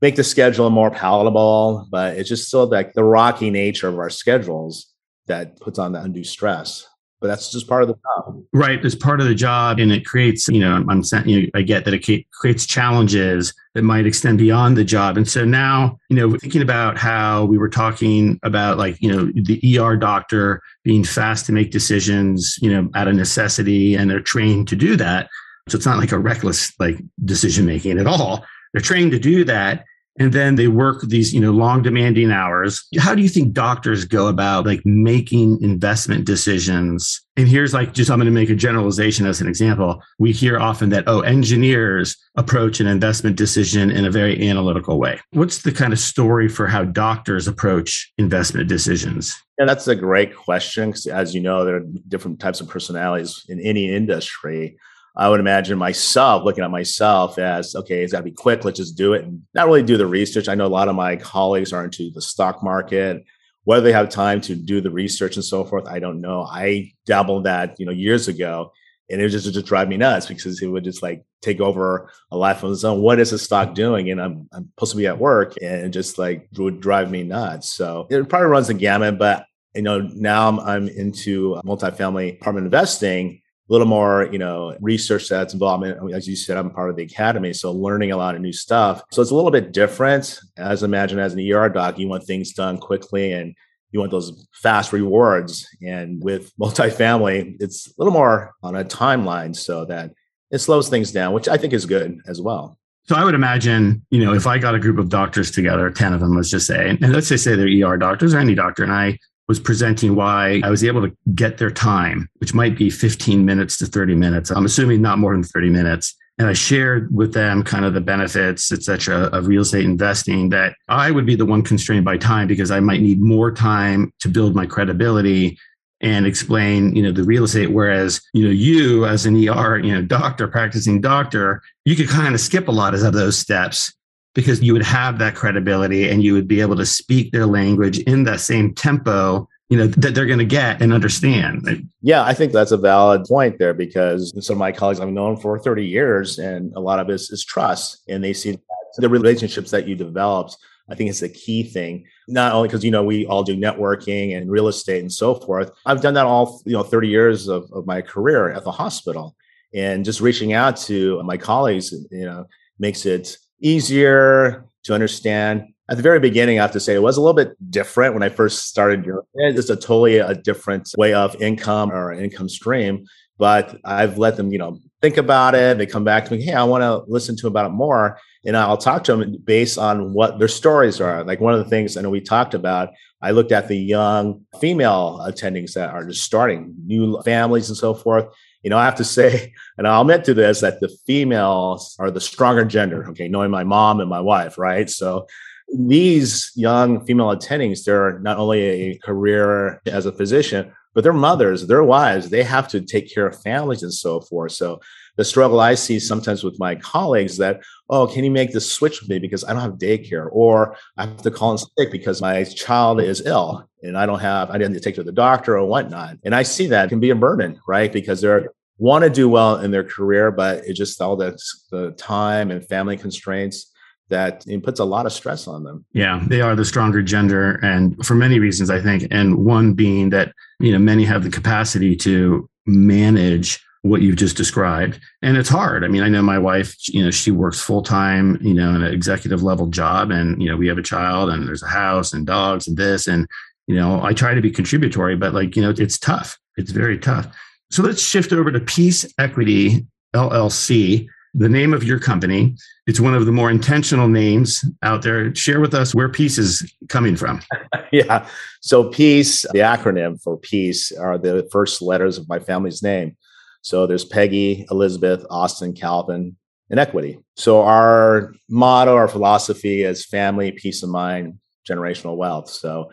make 0.00 0.16
the 0.16 0.24
schedule 0.24 0.70
more 0.70 0.90
palatable, 0.90 1.86
but 1.90 2.16
it's 2.16 2.28
just 2.28 2.48
still 2.48 2.66
like 2.66 2.92
the 2.92 3.04
rocky 3.04 3.50
nature 3.50 3.88
of 3.88 3.98
our 3.98 4.10
schedules 4.10 4.92
that 5.26 5.60
puts 5.60 5.78
on 5.78 5.92
the 5.92 6.00
undue 6.00 6.24
stress 6.24 6.86
but 7.20 7.28
that's 7.28 7.50
just 7.50 7.68
part 7.68 7.82
of 7.82 7.88
the 7.88 7.94
job. 7.94 8.42
Right. 8.52 8.84
It's 8.84 8.94
part 8.94 9.20
of 9.20 9.26
the 9.26 9.34
job. 9.34 9.78
And 9.78 9.90
it 9.90 10.04
creates, 10.04 10.46
you 10.48 10.60
know, 10.60 10.84
I'm 10.88 11.02
you 11.24 11.42
know, 11.42 11.48
I 11.54 11.62
get 11.62 11.84
that 11.86 11.94
it 11.94 12.30
creates 12.32 12.66
challenges 12.66 13.54
that 13.74 13.82
might 13.82 14.06
extend 14.06 14.38
beyond 14.38 14.76
the 14.76 14.84
job. 14.84 15.16
And 15.16 15.26
so 15.26 15.44
now, 15.44 15.98
you 16.10 16.16
know, 16.16 16.36
thinking 16.36 16.62
about 16.62 16.98
how 16.98 17.44
we 17.46 17.56
were 17.56 17.68
talking 17.68 18.38
about 18.42 18.76
like, 18.78 19.00
you 19.00 19.10
know, 19.10 19.32
the 19.34 19.78
ER 19.78 19.96
doctor 19.96 20.62
being 20.82 21.02
fast 21.02 21.46
to 21.46 21.52
make 21.52 21.70
decisions, 21.70 22.58
you 22.60 22.70
know, 22.70 22.90
out 22.94 23.08
of 23.08 23.14
necessity 23.14 23.94
and 23.94 24.10
they're 24.10 24.20
trained 24.20 24.68
to 24.68 24.76
do 24.76 24.96
that. 24.96 25.28
So 25.68 25.76
it's 25.76 25.86
not 25.86 25.98
like 25.98 26.12
a 26.12 26.18
reckless 26.18 26.78
like 26.78 27.00
decision 27.24 27.64
making 27.64 27.98
at 27.98 28.06
all. 28.06 28.44
They're 28.72 28.82
trained 28.82 29.12
to 29.12 29.18
do 29.18 29.44
that 29.44 29.86
and 30.18 30.32
then 30.32 30.54
they 30.54 30.68
work 30.68 31.02
these 31.02 31.34
you 31.34 31.40
know 31.40 31.50
long 31.50 31.82
demanding 31.82 32.30
hours. 32.30 32.84
How 32.98 33.14
do 33.14 33.22
you 33.22 33.28
think 33.28 33.52
doctors 33.52 34.04
go 34.04 34.28
about 34.28 34.66
like 34.66 34.84
making 34.84 35.60
investment 35.62 36.24
decisions? 36.24 37.20
And 37.36 37.48
here's 37.48 37.74
like 37.74 37.94
just 37.94 38.10
i'm 38.10 38.18
going 38.18 38.26
to 38.26 38.32
make 38.32 38.50
a 38.50 38.54
generalization 38.54 39.26
as 39.26 39.40
an 39.40 39.48
example. 39.48 40.02
We 40.18 40.32
hear 40.32 40.58
often 40.58 40.90
that 40.90 41.04
oh 41.06 41.20
engineers 41.20 42.16
approach 42.36 42.80
an 42.80 42.86
investment 42.86 43.36
decision 43.36 43.90
in 43.90 44.04
a 44.04 44.10
very 44.10 44.48
analytical 44.48 44.98
way. 44.98 45.20
What's 45.32 45.62
the 45.62 45.72
kind 45.72 45.92
of 45.92 45.98
story 45.98 46.48
for 46.48 46.66
how 46.66 46.84
doctors 46.84 47.48
approach 47.48 48.12
investment 48.18 48.68
decisions? 48.68 49.34
Yeah 49.58 49.66
that's 49.66 49.88
a 49.88 49.96
great 49.96 50.34
question 50.34 50.90
because 50.90 51.06
as 51.06 51.34
you 51.34 51.40
know 51.40 51.64
there 51.64 51.76
are 51.76 51.86
different 52.08 52.40
types 52.40 52.60
of 52.60 52.68
personalities 52.68 53.44
in 53.48 53.60
any 53.60 53.92
industry 53.92 54.76
I 55.16 55.28
would 55.28 55.40
imagine 55.40 55.78
myself 55.78 56.44
looking 56.44 56.64
at 56.64 56.70
myself 56.70 57.38
as 57.38 57.74
okay, 57.76 58.02
it's 58.02 58.12
got 58.12 58.18
to 58.18 58.24
be 58.24 58.32
quick. 58.32 58.64
Let's 58.64 58.78
just 58.78 58.96
do 58.96 59.12
it 59.12 59.24
and 59.24 59.42
not 59.54 59.66
really 59.66 59.82
do 59.82 59.96
the 59.96 60.06
research. 60.06 60.48
I 60.48 60.54
know 60.54 60.66
a 60.66 60.68
lot 60.68 60.88
of 60.88 60.96
my 60.96 61.16
colleagues 61.16 61.72
are 61.72 61.84
into 61.84 62.10
the 62.10 62.22
stock 62.22 62.62
market. 62.62 63.24
Whether 63.62 63.84
they 63.84 63.92
have 63.92 64.10
time 64.10 64.40
to 64.42 64.54
do 64.54 64.80
the 64.80 64.90
research 64.90 65.36
and 65.36 65.44
so 65.44 65.64
forth, 65.64 65.86
I 65.86 65.98
don't 65.98 66.20
know. 66.20 66.42
I 66.42 66.92
dabbled 67.06 67.44
that 67.44 67.78
you 67.78 67.86
know 67.86 67.92
years 67.92 68.28
ago, 68.28 68.72
and 69.08 69.20
it 69.20 69.28
just, 69.28 69.46
it 69.46 69.52
just 69.52 69.66
drive 69.66 69.88
me 69.88 69.96
nuts 69.96 70.26
because 70.26 70.60
it 70.60 70.66
would 70.66 70.84
just 70.84 71.02
like 71.02 71.24
take 71.40 71.60
over 71.60 72.10
a 72.30 72.36
life 72.36 72.62
of 72.62 72.72
its 72.72 72.84
own. 72.84 73.00
What 73.00 73.20
is 73.20 73.30
the 73.30 73.38
stock 73.38 73.74
doing? 73.74 74.10
And 74.10 74.20
I'm 74.20 74.48
I'm 74.52 74.68
supposed 74.74 74.92
to 74.92 74.98
be 74.98 75.06
at 75.06 75.18
work, 75.18 75.54
and 75.62 75.86
it 75.86 75.90
just 75.90 76.18
like 76.18 76.48
would 76.58 76.80
drive 76.80 77.10
me 77.10 77.22
nuts. 77.22 77.72
So 77.72 78.08
it 78.10 78.28
probably 78.28 78.48
runs 78.48 78.66
the 78.66 78.74
gamut, 78.74 79.18
but 79.18 79.46
you 79.76 79.82
know 79.82 80.00
now 80.00 80.48
I'm, 80.48 80.60
I'm 80.60 80.88
into 80.88 81.60
multifamily 81.64 82.40
apartment 82.40 82.66
investing 82.66 83.40
little 83.68 83.86
more, 83.86 84.28
you 84.30 84.38
know, 84.38 84.76
research 84.80 85.28
that's 85.28 85.54
involved. 85.54 85.84
I 85.84 85.98
mean, 86.00 86.14
as 86.14 86.28
you 86.28 86.36
said, 86.36 86.56
I'm 86.56 86.70
part 86.70 86.90
of 86.90 86.96
the 86.96 87.02
academy, 87.02 87.52
so 87.52 87.72
learning 87.72 88.12
a 88.12 88.16
lot 88.16 88.34
of 88.34 88.40
new 88.40 88.52
stuff. 88.52 89.02
So 89.10 89.22
it's 89.22 89.30
a 89.30 89.34
little 89.34 89.50
bit 89.50 89.72
different. 89.72 90.38
As 90.56 90.82
imagine 90.82 91.18
as 91.18 91.32
an 91.32 91.52
ER 91.52 91.68
doc, 91.68 91.98
you 91.98 92.08
want 92.08 92.24
things 92.24 92.52
done 92.52 92.78
quickly 92.78 93.32
and 93.32 93.54
you 93.90 94.00
want 94.00 94.10
those 94.10 94.46
fast 94.52 94.92
rewards. 94.92 95.66
And 95.80 96.22
with 96.22 96.52
multifamily, 96.56 97.56
it's 97.60 97.86
a 97.86 97.92
little 97.96 98.12
more 98.12 98.52
on 98.62 98.76
a 98.76 98.84
timeline 98.84 99.56
so 99.56 99.84
that 99.86 100.10
it 100.50 100.58
slows 100.58 100.88
things 100.88 101.12
down, 101.12 101.32
which 101.32 101.48
I 101.48 101.56
think 101.56 101.72
is 101.72 101.86
good 101.86 102.20
as 102.26 102.42
well. 102.42 102.78
So 103.06 103.16
I 103.16 103.24
would 103.24 103.34
imagine, 103.34 104.04
you 104.10 104.24
know, 104.24 104.32
if 104.34 104.46
I 104.46 104.58
got 104.58 104.74
a 104.74 104.78
group 104.78 104.98
of 104.98 105.10
doctors 105.10 105.50
together, 105.50 105.90
10 105.90 106.14
of 106.14 106.20
them, 106.20 106.34
let's 106.34 106.50
just 106.50 106.66
say, 106.66 106.88
and 106.88 107.12
let's 107.12 107.28
just 107.28 107.44
say 107.44 107.54
they're 107.54 107.88
ER 107.88 107.98
doctors 107.98 108.34
or 108.34 108.38
any 108.38 108.54
doctor, 108.54 108.82
and 108.82 108.92
I 108.92 109.18
was 109.48 109.60
presenting 109.60 110.14
why 110.14 110.60
I 110.64 110.70
was 110.70 110.84
able 110.84 111.02
to 111.02 111.14
get 111.34 111.58
their 111.58 111.70
time, 111.70 112.28
which 112.38 112.54
might 112.54 112.76
be 112.76 112.90
15 112.90 113.44
minutes 113.44 113.76
to 113.78 113.86
30 113.86 114.14
minutes. 114.14 114.50
I'm 114.50 114.64
assuming 114.64 115.02
not 115.02 115.18
more 115.18 115.32
than 115.32 115.42
30 115.42 115.70
minutes. 115.70 116.14
And 116.38 116.48
I 116.48 116.52
shared 116.52 117.14
with 117.14 117.32
them 117.32 117.62
kind 117.62 117.84
of 117.84 117.94
the 117.94 118.00
benefits, 118.00 118.72
et 118.72 118.82
cetera, 118.82 119.24
of 119.26 119.46
real 119.46 119.62
estate 119.62 119.84
investing 119.84 120.48
that 120.48 120.74
I 120.88 121.12
would 121.12 121.26
be 121.26 121.36
the 121.36 121.46
one 121.46 121.62
constrained 121.62 122.04
by 122.04 122.16
time 122.16 122.48
because 122.48 122.72
I 122.72 122.80
might 122.80 123.00
need 123.00 123.20
more 123.20 123.52
time 123.52 124.12
to 124.20 124.28
build 124.28 124.56
my 124.56 124.66
credibility 124.66 125.56
and 126.00 126.26
explain, 126.26 126.94
you 126.96 127.02
know, 127.02 127.12
the 127.12 127.22
real 127.22 127.44
estate. 127.44 127.70
Whereas, 127.70 128.20
you 128.32 128.44
know, 128.44 128.50
you 128.50 129.06
as 129.06 129.26
an 129.26 129.36
ER, 129.36 129.78
you 129.78 129.94
know, 129.94 130.02
doctor, 130.02 130.48
practicing 130.48 131.00
doctor, 131.00 131.62
you 131.84 131.94
could 131.94 132.08
kind 132.08 132.34
of 132.34 132.40
skip 132.40 132.66
a 132.66 132.72
lot 132.72 132.94
of 132.94 133.12
those 133.12 133.38
steps 133.38 133.94
because 134.34 134.62
you 134.62 134.72
would 134.72 134.82
have 134.82 135.18
that 135.18 135.34
credibility 135.34 136.08
and 136.08 136.22
you 136.22 136.34
would 136.34 136.48
be 136.48 136.60
able 136.60 136.76
to 136.76 136.86
speak 136.86 137.32
their 137.32 137.46
language 137.46 138.00
in 138.00 138.24
that 138.24 138.40
same 138.40 138.74
tempo 138.74 139.48
you 139.70 139.78
know 139.78 139.86
that 139.86 140.14
they're 140.14 140.26
going 140.26 140.38
to 140.38 140.44
get 140.44 140.82
and 140.82 140.92
understand. 140.92 141.88
Yeah 142.02 142.22
i 142.22 142.34
think 142.34 142.52
that's 142.52 142.70
a 142.72 142.76
valid 142.76 143.24
point 143.24 143.58
there 143.58 143.74
because 143.74 144.32
some 144.44 144.54
of 144.54 144.58
my 144.58 144.72
colleagues 144.72 145.00
i've 145.00 145.08
known 145.08 145.36
for 145.36 145.58
30 145.58 145.86
years 145.86 146.38
and 146.38 146.72
a 146.74 146.80
lot 146.80 147.00
of 147.00 147.08
it 147.08 147.14
is 147.14 147.44
trust 147.44 148.02
and 148.08 148.22
they 148.22 148.32
see 148.32 148.58
the 148.98 149.08
relationships 149.08 149.70
that 149.70 149.88
you 149.88 149.96
developed 149.96 150.56
i 150.90 150.94
think 150.94 151.10
it's 151.10 151.22
a 151.22 151.28
key 151.28 151.62
thing. 151.62 152.04
Not 152.28 152.52
only 152.52 152.68
because 152.68 152.84
you 152.84 152.90
know 152.90 153.02
we 153.02 153.26
all 153.26 153.42
do 153.42 153.56
networking 153.56 154.36
and 154.36 154.50
real 154.50 154.68
estate 154.68 155.00
and 155.00 155.12
so 155.12 155.34
forth. 155.34 155.70
I've 155.86 156.02
done 156.02 156.14
that 156.14 156.26
all 156.26 156.62
you 156.66 156.74
know 156.74 156.82
30 156.82 157.08
years 157.08 157.48
of, 157.48 157.70
of 157.72 157.86
my 157.86 158.02
career 158.02 158.50
at 158.50 158.64
the 158.64 158.72
hospital 158.72 159.34
and 159.74 160.04
just 160.04 160.20
reaching 160.20 160.52
out 160.52 160.76
to 160.76 161.22
my 161.24 161.36
colleagues 161.36 161.92
you 162.10 162.26
know 162.26 162.46
makes 162.78 163.06
it 163.06 163.38
easier 163.64 164.64
to 164.84 164.94
understand. 164.94 165.64
At 165.90 165.96
the 165.96 166.02
very 166.02 166.20
beginning, 166.20 166.58
I 166.58 166.62
have 166.62 166.72
to 166.72 166.80
say 166.80 166.94
it 166.94 167.02
was 167.02 167.16
a 167.16 167.20
little 167.20 167.34
bit 167.34 167.56
different 167.70 168.14
when 168.14 168.22
I 168.22 168.28
first 168.28 168.68
started. 168.68 169.04
It's 169.34 169.70
a 169.70 169.76
totally 169.76 170.18
a 170.18 170.34
different 170.34 170.90
way 170.96 171.12
of 171.14 171.34
income 171.42 171.90
or 171.90 172.12
income 172.12 172.48
stream. 172.48 173.06
But 173.36 173.76
I've 173.84 174.16
let 174.16 174.36
them, 174.36 174.52
you 174.52 174.58
know, 174.58 174.78
think 175.02 175.16
about 175.16 175.56
it. 175.56 175.76
They 175.76 175.86
come 175.86 176.04
back 176.04 176.26
to 176.26 176.32
me, 176.32 176.42
hey, 176.42 176.52
I 176.52 176.62
want 176.62 176.82
to 176.82 177.02
listen 177.10 177.36
to 177.38 177.48
about 177.48 177.66
it 177.66 177.74
more, 177.74 178.16
and 178.46 178.56
I'll 178.56 178.76
talk 178.76 179.02
to 179.04 179.16
them 179.16 179.36
based 179.44 179.76
on 179.76 180.12
what 180.12 180.38
their 180.38 180.46
stories 180.46 181.00
are. 181.00 181.24
Like 181.24 181.40
one 181.40 181.52
of 181.52 181.58
the 181.58 181.68
things 181.68 181.96
I 181.96 182.02
know 182.02 182.10
we 182.10 182.20
talked 182.20 182.54
about, 182.54 182.90
I 183.20 183.32
looked 183.32 183.50
at 183.50 183.66
the 183.66 183.76
young 183.76 184.46
female 184.60 185.18
attendings 185.26 185.72
that 185.72 185.90
are 185.90 186.06
just 186.06 186.22
starting 186.22 186.76
new 186.86 187.20
families 187.22 187.68
and 187.68 187.76
so 187.76 187.92
forth 187.92 188.26
you 188.64 188.70
know, 188.70 188.78
I 188.78 188.84
have 188.86 188.96
to 188.96 189.04
say, 189.04 189.52
and 189.78 189.86
I'll 189.86 190.00
admit 190.00 190.24
to 190.24 190.34
this, 190.34 190.60
that 190.60 190.80
the 190.80 190.88
females 191.06 191.94
are 192.00 192.10
the 192.10 192.20
stronger 192.20 192.64
gender. 192.64 193.08
Okay, 193.10 193.28
knowing 193.28 193.50
my 193.50 193.62
mom 193.62 194.00
and 194.00 194.10
my 194.10 194.20
wife, 194.20 194.58
right? 194.58 194.90
So 194.90 195.26
these 195.72 196.50
young 196.56 197.04
female 197.04 197.36
attendings, 197.36 197.84
they're 197.84 198.18
not 198.20 198.38
only 198.38 198.62
a 198.62 198.98
career 198.98 199.80
as 199.86 200.06
a 200.06 200.12
physician, 200.12 200.72
but 200.94 201.02
their 201.02 201.12
mothers, 201.12 201.66
their 201.66 201.82
wives, 201.82 202.30
they 202.30 202.42
have 202.42 202.68
to 202.68 202.80
take 202.80 203.12
care 203.12 203.26
of 203.26 203.40
families 203.42 203.82
and 203.82 203.92
so 203.92 204.20
forth. 204.20 204.52
So 204.52 204.80
the 205.16 205.24
struggle 205.24 205.60
I 205.60 205.74
see 205.74 205.98
sometimes 205.98 206.44
with 206.44 206.58
my 206.58 206.76
colleagues 206.76 207.36
that, 207.38 207.62
oh, 207.90 208.06
can 208.06 208.24
you 208.24 208.30
make 208.30 208.52
this 208.52 208.70
switch 208.70 209.00
with 209.00 209.10
me 209.10 209.18
because 209.18 209.44
I 209.44 209.52
don't 209.52 209.62
have 209.62 209.72
daycare, 209.72 210.28
or 210.30 210.76
I 210.96 211.06
have 211.06 211.22
to 211.22 211.30
call 211.30 211.52
in 211.52 211.58
sick 211.58 211.90
because 211.90 212.20
my 212.20 212.44
child 212.44 213.00
is 213.00 213.26
ill 213.26 213.68
and 213.84 213.96
I 213.96 214.06
don't 214.06 214.20
have, 214.20 214.50
I 214.50 214.58
didn't 214.58 214.80
take 214.80 214.96
to 214.96 215.02
the 215.02 215.12
doctor 215.12 215.56
or 215.58 215.66
whatnot. 215.66 216.16
And 216.24 216.34
I 216.34 216.42
see 216.42 216.66
that 216.68 216.88
can 216.88 217.00
be 217.00 217.10
a 217.10 217.14
burden, 217.14 217.60
right? 217.68 217.92
Because 217.92 218.20
they're 218.20 218.50
want 218.78 219.04
to 219.04 219.10
do 219.10 219.28
well 219.28 219.60
in 219.60 219.70
their 219.70 219.84
career, 219.84 220.30
but 220.30 220.64
it 220.66 220.74
just 220.74 221.00
all 221.00 221.16
the 221.16 221.38
the 221.70 221.92
time 221.92 222.50
and 222.50 222.66
family 222.66 222.96
constraints 222.96 223.70
that 224.10 224.44
it 224.46 224.62
puts 224.62 224.80
a 224.80 224.84
lot 224.84 225.06
of 225.06 225.12
stress 225.12 225.46
on 225.46 225.64
them. 225.64 225.84
Yeah, 225.92 226.22
they 226.26 226.40
are 226.40 226.54
the 226.54 226.64
stronger 226.64 227.02
gender, 227.02 227.58
and 227.62 228.04
for 228.04 228.14
many 228.14 228.38
reasons, 228.38 228.70
I 228.70 228.80
think. 228.80 229.06
And 229.10 229.44
one 229.44 229.74
being 229.74 230.10
that 230.10 230.32
you 230.60 230.72
know 230.72 230.78
many 230.78 231.04
have 231.04 231.24
the 231.24 231.30
capacity 231.30 231.96
to 231.96 232.48
manage 232.66 233.64
what 233.82 234.00
you've 234.00 234.16
just 234.16 234.34
described 234.34 234.98
and 235.20 235.36
it's 235.36 235.50
hard 235.50 235.84
i 235.84 235.88
mean 235.88 236.02
i 236.02 236.08
know 236.08 236.22
my 236.22 236.38
wife 236.38 236.74
you 236.88 237.04
know 237.04 237.10
she 237.10 237.30
works 237.30 237.60
full 237.60 237.82
time 237.82 238.38
you 238.40 238.54
know 238.54 238.70
in 238.70 238.82
an 238.82 238.94
executive 238.94 239.42
level 239.42 239.66
job 239.66 240.10
and 240.10 240.40
you 240.40 240.48
know 240.48 240.56
we 240.56 240.66
have 240.66 240.78
a 240.78 240.82
child 240.82 241.28
and 241.28 241.46
there's 241.46 241.62
a 241.62 241.66
house 241.66 242.14
and 242.14 242.26
dogs 242.26 242.66
and 242.66 242.78
this 242.78 243.06
and 243.06 243.28
you 243.66 243.76
know 243.76 244.02
i 244.02 244.12
try 244.12 244.34
to 244.34 244.40
be 244.40 244.50
contributory 244.50 245.16
but 245.16 245.34
like 245.34 245.56
you 245.56 245.62
know 245.62 245.72
it's 245.76 245.98
tough. 245.98 246.38
It's 246.56 246.70
very 246.70 246.98
tough. 246.98 247.26
So 247.70 247.82
let's 247.82 248.00
shift 248.00 248.32
over 248.32 248.52
to 248.52 248.60
peace 248.60 249.06
equity 249.18 249.86
llc 250.14 251.08
the 251.36 251.48
name 251.48 251.74
of 251.74 251.82
your 251.82 251.98
company. 251.98 252.54
It's 252.86 253.00
one 253.00 253.14
of 253.14 253.26
the 253.26 253.32
more 253.32 253.50
intentional 253.50 254.06
names 254.06 254.64
out 254.82 255.02
there. 255.02 255.34
Share 255.34 255.60
with 255.60 255.74
us 255.74 255.92
where 255.92 256.08
peace 256.08 256.38
is 256.38 256.72
coming 256.88 257.16
from. 257.16 257.40
Yeah. 257.92 258.26
So 258.60 258.88
peace 258.88 259.42
the 259.52 259.60
acronym 259.60 260.20
for 260.20 260.36
peace 260.36 260.90
are 260.90 261.16
the 261.16 261.48
first 261.52 261.80
letters 261.80 262.18
of 262.18 262.28
my 262.28 262.40
family's 262.40 262.82
name. 262.82 263.16
So 263.62 263.86
there's 263.86 264.04
Peggy, 264.04 264.66
Elizabeth, 264.68 265.24
Austin, 265.30 265.74
Calvin, 265.74 266.36
and 266.70 266.80
equity. 266.80 267.20
So 267.36 267.62
our 267.62 268.34
motto, 268.48 268.96
our 268.96 269.06
philosophy 269.06 269.84
is 269.84 270.04
family, 270.04 270.50
peace 270.50 270.82
of 270.82 270.88
mind, 270.88 271.38
generational 271.68 272.16
wealth. 272.16 272.50
So 272.50 272.90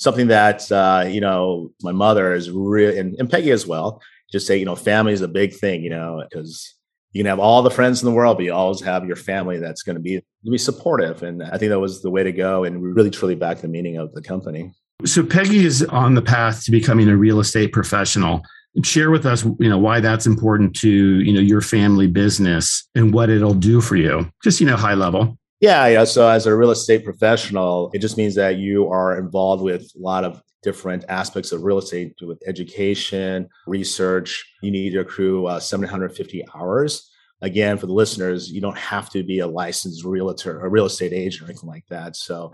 something 0.00 0.28
that 0.28 0.70
uh, 0.72 1.04
you 1.06 1.20
know 1.20 1.70
my 1.82 1.92
mother 1.92 2.34
is 2.34 2.50
really 2.50 2.98
and, 2.98 3.14
and 3.20 3.30
Peggy 3.30 3.52
as 3.52 3.66
well. 3.66 4.02
Just 4.32 4.46
say 4.46 4.56
you 4.56 4.64
know 4.64 4.74
family 4.74 5.12
is 5.12 5.20
a 5.20 5.28
big 5.28 5.54
thing, 5.54 5.84
you 5.84 5.90
know, 5.90 6.24
because 6.28 6.74
you 7.12 7.20
can 7.20 7.28
have 7.28 7.38
all 7.38 7.62
the 7.62 7.70
friends 7.70 8.02
in 8.02 8.06
the 8.06 8.14
world, 8.14 8.36
but 8.36 8.44
you 8.44 8.52
always 8.52 8.80
have 8.80 9.04
your 9.04 9.16
family 9.16 9.58
that's 9.58 9.82
going 9.82 9.96
to 9.96 10.02
be 10.02 10.20
be 10.44 10.58
supportive. 10.58 11.22
And 11.22 11.42
I 11.42 11.58
think 11.58 11.70
that 11.70 11.78
was 11.78 12.02
the 12.02 12.10
way 12.10 12.24
to 12.24 12.32
go, 12.32 12.64
and 12.64 12.82
we 12.82 12.88
really 12.88 13.10
truly 13.10 13.36
back 13.36 13.58
the 13.58 13.68
meaning 13.68 13.96
of 13.98 14.12
the 14.14 14.22
company. 14.22 14.72
So 15.04 15.24
Peggy 15.24 15.64
is 15.64 15.82
on 15.84 16.14
the 16.14 16.22
path 16.22 16.64
to 16.64 16.70
becoming 16.70 17.08
a 17.08 17.16
real 17.16 17.40
estate 17.40 17.72
professional 17.72 18.42
share 18.84 19.10
with 19.10 19.26
us 19.26 19.44
you 19.58 19.68
know 19.68 19.78
why 19.78 19.98
that's 19.98 20.26
important 20.26 20.76
to 20.76 20.88
you 20.88 21.32
know 21.32 21.40
your 21.40 21.60
family 21.60 22.06
business 22.06 22.88
and 22.94 23.12
what 23.12 23.28
it'll 23.28 23.52
do 23.52 23.80
for 23.80 23.96
you 23.96 24.30
just 24.44 24.60
you 24.60 24.66
know 24.66 24.76
high 24.76 24.94
level 24.94 25.36
yeah 25.60 25.86
yeah 25.86 26.04
so 26.04 26.28
as 26.28 26.46
a 26.46 26.56
real 26.56 26.70
estate 26.70 27.04
professional 27.04 27.90
it 27.94 27.98
just 27.98 28.16
means 28.16 28.34
that 28.34 28.56
you 28.56 28.88
are 28.88 29.18
involved 29.18 29.62
with 29.62 29.82
a 29.96 29.98
lot 29.98 30.24
of 30.24 30.42
different 30.62 31.04
aspects 31.08 31.52
of 31.52 31.62
real 31.62 31.78
estate 31.78 32.14
with 32.22 32.42
education 32.46 33.48
research 33.66 34.44
you 34.62 34.70
need 34.70 34.90
to 34.90 35.00
accrue 35.00 35.46
uh, 35.46 35.60
750 35.60 36.44
hours 36.54 37.10
again 37.42 37.78
for 37.78 37.86
the 37.86 37.92
listeners 37.92 38.50
you 38.50 38.60
don't 38.60 38.76
have 38.76 39.08
to 39.08 39.22
be 39.22 39.38
a 39.38 39.46
licensed 39.46 40.04
realtor 40.04 40.60
a 40.60 40.68
real 40.68 40.86
estate 40.86 41.12
agent 41.12 41.42
or 41.42 41.50
anything 41.50 41.70
like 41.70 41.86
that 41.88 42.16
so 42.16 42.52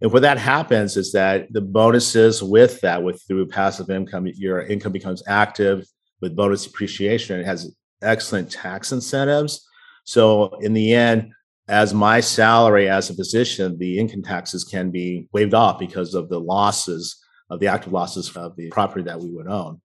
and 0.00 0.12
what 0.12 0.22
that 0.22 0.38
happens 0.38 0.96
is 0.96 1.12
that 1.12 1.52
the 1.52 1.60
bonuses 1.60 2.42
with 2.42 2.80
that, 2.82 3.02
with 3.02 3.22
through 3.26 3.48
passive 3.48 3.90
income, 3.90 4.26
your 4.26 4.60
income 4.60 4.92
becomes 4.92 5.22
active 5.26 5.86
with 6.20 6.36
bonus 6.36 6.64
depreciation. 6.64 7.36
And 7.36 7.44
it 7.44 7.46
has 7.46 7.74
excellent 8.00 8.50
tax 8.50 8.92
incentives. 8.92 9.66
So 10.04 10.56
in 10.60 10.72
the 10.72 10.94
end, 10.94 11.32
as 11.68 11.92
my 11.92 12.20
salary 12.20 12.88
as 12.88 13.10
a 13.10 13.14
physician, 13.14 13.76
the 13.78 13.98
income 13.98 14.22
taxes 14.22 14.64
can 14.64 14.90
be 14.90 15.28
waived 15.32 15.54
off 15.54 15.78
because 15.78 16.14
of 16.14 16.28
the 16.28 16.40
losses 16.40 17.22
of 17.50 17.60
the 17.60 17.66
active 17.66 17.92
losses 17.92 18.34
of 18.36 18.56
the 18.56 18.70
property 18.70 19.02
that 19.04 19.20
we 19.20 19.30
would 19.30 19.46
own. 19.46 19.80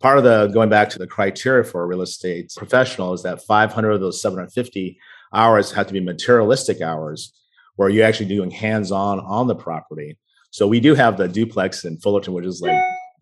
Part 0.00 0.18
of 0.18 0.24
the 0.24 0.46
going 0.48 0.70
back 0.70 0.88
to 0.90 0.98
the 0.98 1.06
criteria 1.06 1.64
for 1.64 1.82
a 1.82 1.86
real 1.86 2.02
estate 2.02 2.52
professional 2.56 3.12
is 3.12 3.22
that 3.24 3.42
500 3.42 3.90
of 3.90 4.00
those 4.00 4.22
750 4.22 4.98
hours 5.32 5.72
have 5.72 5.86
to 5.88 5.92
be 5.92 6.00
materialistic 6.00 6.80
hours 6.80 7.32
where 7.76 7.88
you're 7.88 8.06
actually 8.06 8.26
doing 8.26 8.50
hands-on 8.50 9.20
on 9.20 9.46
the 9.46 9.54
property. 9.54 10.16
So 10.50 10.66
we 10.66 10.80
do 10.80 10.94
have 10.94 11.16
the 11.16 11.28
duplex 11.28 11.84
in 11.84 11.98
Fullerton, 11.98 12.32
which 12.32 12.46
is 12.46 12.60
like 12.60 12.80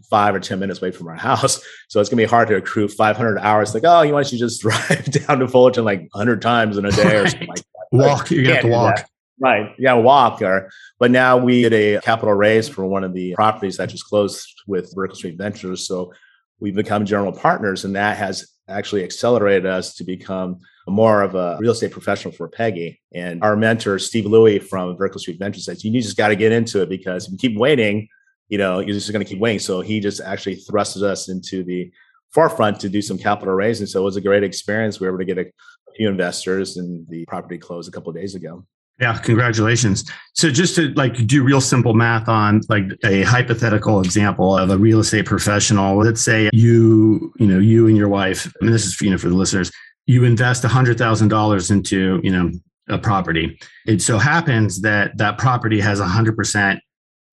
five 0.08 0.34
or 0.34 0.40
10 0.40 0.58
minutes 0.58 0.80
away 0.80 0.92
from 0.92 1.08
our 1.08 1.14
house. 1.16 1.60
So 1.88 2.00
it's 2.00 2.08
gonna 2.08 2.22
be 2.22 2.28
hard 2.28 2.48
to 2.48 2.56
accrue 2.56 2.88
500 2.88 3.38
hours. 3.38 3.74
Like, 3.74 3.84
oh, 3.84 4.02
you 4.02 4.12
want 4.12 4.28
to 4.28 4.36
just 4.36 4.60
drive 4.62 5.04
down 5.06 5.40
to 5.40 5.48
Fullerton 5.48 5.84
like 5.84 6.00
100 6.12 6.40
times 6.42 6.76
in 6.76 6.84
a 6.84 6.90
day 6.92 7.16
or 7.16 7.26
something 7.26 7.48
like 7.48 7.58
that. 7.58 7.75
Walk, 7.92 8.30
you 8.30 8.48
have 8.50 8.62
to 8.62 8.68
walk. 8.68 9.06
Right. 9.38 9.74
Yeah, 9.78 9.94
walk. 9.94 10.40
Or, 10.40 10.70
but 10.98 11.10
now 11.10 11.36
we 11.36 11.62
did 11.62 11.72
a 11.72 12.00
capital 12.00 12.34
raise 12.34 12.68
for 12.68 12.86
one 12.86 13.04
of 13.04 13.12
the 13.12 13.34
properties 13.34 13.76
that 13.76 13.90
just 13.90 14.06
closed 14.06 14.62
with 14.66 14.92
Vertical 14.94 15.16
Street 15.16 15.36
Ventures. 15.36 15.86
So 15.86 16.12
we've 16.58 16.74
become 16.74 17.04
general 17.04 17.32
partners, 17.32 17.84
and 17.84 17.94
that 17.96 18.16
has 18.16 18.48
actually 18.68 19.04
accelerated 19.04 19.66
us 19.66 19.94
to 19.96 20.04
become 20.04 20.60
more 20.88 21.22
of 21.22 21.34
a 21.34 21.58
real 21.60 21.72
estate 21.72 21.90
professional 21.90 22.32
for 22.32 22.48
Peggy. 22.48 23.00
And 23.14 23.42
our 23.42 23.56
mentor, 23.56 23.98
Steve 23.98 24.26
Louie 24.26 24.58
from 24.58 24.96
Vertical 24.96 25.20
Street 25.20 25.38
Ventures, 25.38 25.66
says, 25.66 25.84
You 25.84 26.00
just 26.00 26.16
got 26.16 26.28
to 26.28 26.36
get 26.36 26.52
into 26.52 26.82
it 26.82 26.88
because 26.88 27.26
if 27.26 27.32
you 27.32 27.38
keep 27.38 27.58
waiting, 27.58 28.08
you 28.48 28.58
know, 28.58 28.78
you're 28.78 28.94
just 28.94 29.10
going 29.12 29.24
to 29.24 29.28
keep 29.28 29.40
waiting. 29.40 29.58
So 29.58 29.80
he 29.80 30.00
just 30.00 30.20
actually 30.20 30.56
thrusted 30.56 31.02
us 31.02 31.28
into 31.28 31.64
the 31.64 31.90
forefront 32.30 32.80
to 32.80 32.88
do 32.88 33.02
some 33.02 33.18
capital 33.18 33.54
raising. 33.54 33.86
So 33.86 34.00
it 34.00 34.04
was 34.04 34.16
a 34.16 34.20
great 34.20 34.44
experience. 34.44 35.00
We 35.00 35.06
were 35.06 35.12
able 35.14 35.18
to 35.18 35.24
get 35.24 35.38
a 35.38 35.50
few 35.96 36.08
investors 36.08 36.76
and 36.76 37.06
the 37.08 37.24
property 37.26 37.58
closed 37.58 37.88
a 37.88 37.92
couple 37.92 38.10
of 38.10 38.16
days 38.16 38.34
ago. 38.34 38.64
Yeah, 38.98 39.18
congratulations. 39.18 40.10
So 40.32 40.50
just 40.50 40.74
to 40.76 40.88
like 40.94 41.26
do 41.26 41.42
real 41.42 41.60
simple 41.60 41.92
math 41.92 42.28
on 42.28 42.62
like 42.70 42.84
a 43.04 43.22
hypothetical 43.22 44.00
example 44.00 44.56
of 44.56 44.70
a 44.70 44.78
real 44.78 45.00
estate 45.00 45.26
professional, 45.26 45.98
let's 45.98 46.22
say 46.22 46.48
you, 46.52 47.32
you 47.38 47.46
know, 47.46 47.58
you 47.58 47.88
and 47.88 47.96
your 47.96 48.08
wife, 48.08 48.50
I 48.60 48.64
mean, 48.64 48.72
this 48.72 48.86
is, 48.86 48.98
you 49.02 49.10
know, 49.10 49.18
for 49.18 49.28
the 49.28 49.34
listeners, 49.34 49.70
you 50.06 50.24
invest 50.24 50.62
$100,000 50.62 51.70
into, 51.70 52.20
you 52.22 52.30
know, 52.30 52.50
a 52.88 52.96
property. 52.96 53.58
It 53.86 54.00
so 54.00 54.18
happens 54.18 54.80
that 54.82 55.18
that 55.18 55.36
property 55.36 55.80
has 55.80 56.00
100% 56.00 56.78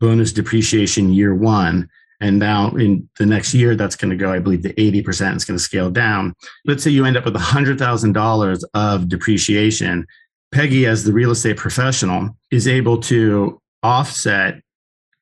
bonus 0.02 0.34
depreciation 0.34 1.14
year 1.14 1.34
one. 1.34 1.88
And 2.24 2.40
now 2.40 2.70
in 2.70 3.10
the 3.20 3.26
next 3.26 3.54
year, 3.54 3.76
that's 3.76 3.98
going 3.98 4.10
to 4.12 4.16
go, 4.16 4.32
I 4.32 4.40
believe, 4.40 4.62
to 4.62 4.74
80%. 4.76 5.36
It's 5.36 5.44
going 5.44 5.58
to 5.58 5.64
scale 5.64 5.90
down. 5.90 6.34
Let's 6.64 6.82
say 6.82 6.90
you 6.90 7.04
end 7.04 7.18
up 7.18 7.26
with 7.26 7.36
$100,000 7.36 8.64
of 8.74 9.10
depreciation. 9.10 10.08
Peggy, 10.54 10.86
as 10.86 11.04
the 11.04 11.12
real 11.12 11.32
estate 11.32 11.58
professional, 11.58 12.30
is 12.50 12.66
able 12.66 12.98
to 13.02 13.62
offset 13.84 14.62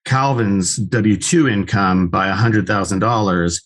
Calvin's 0.06 0.76
W 0.76 1.18
2 1.18 1.50
income 1.50 2.08
by 2.08 2.32
$100,000. 2.32 3.62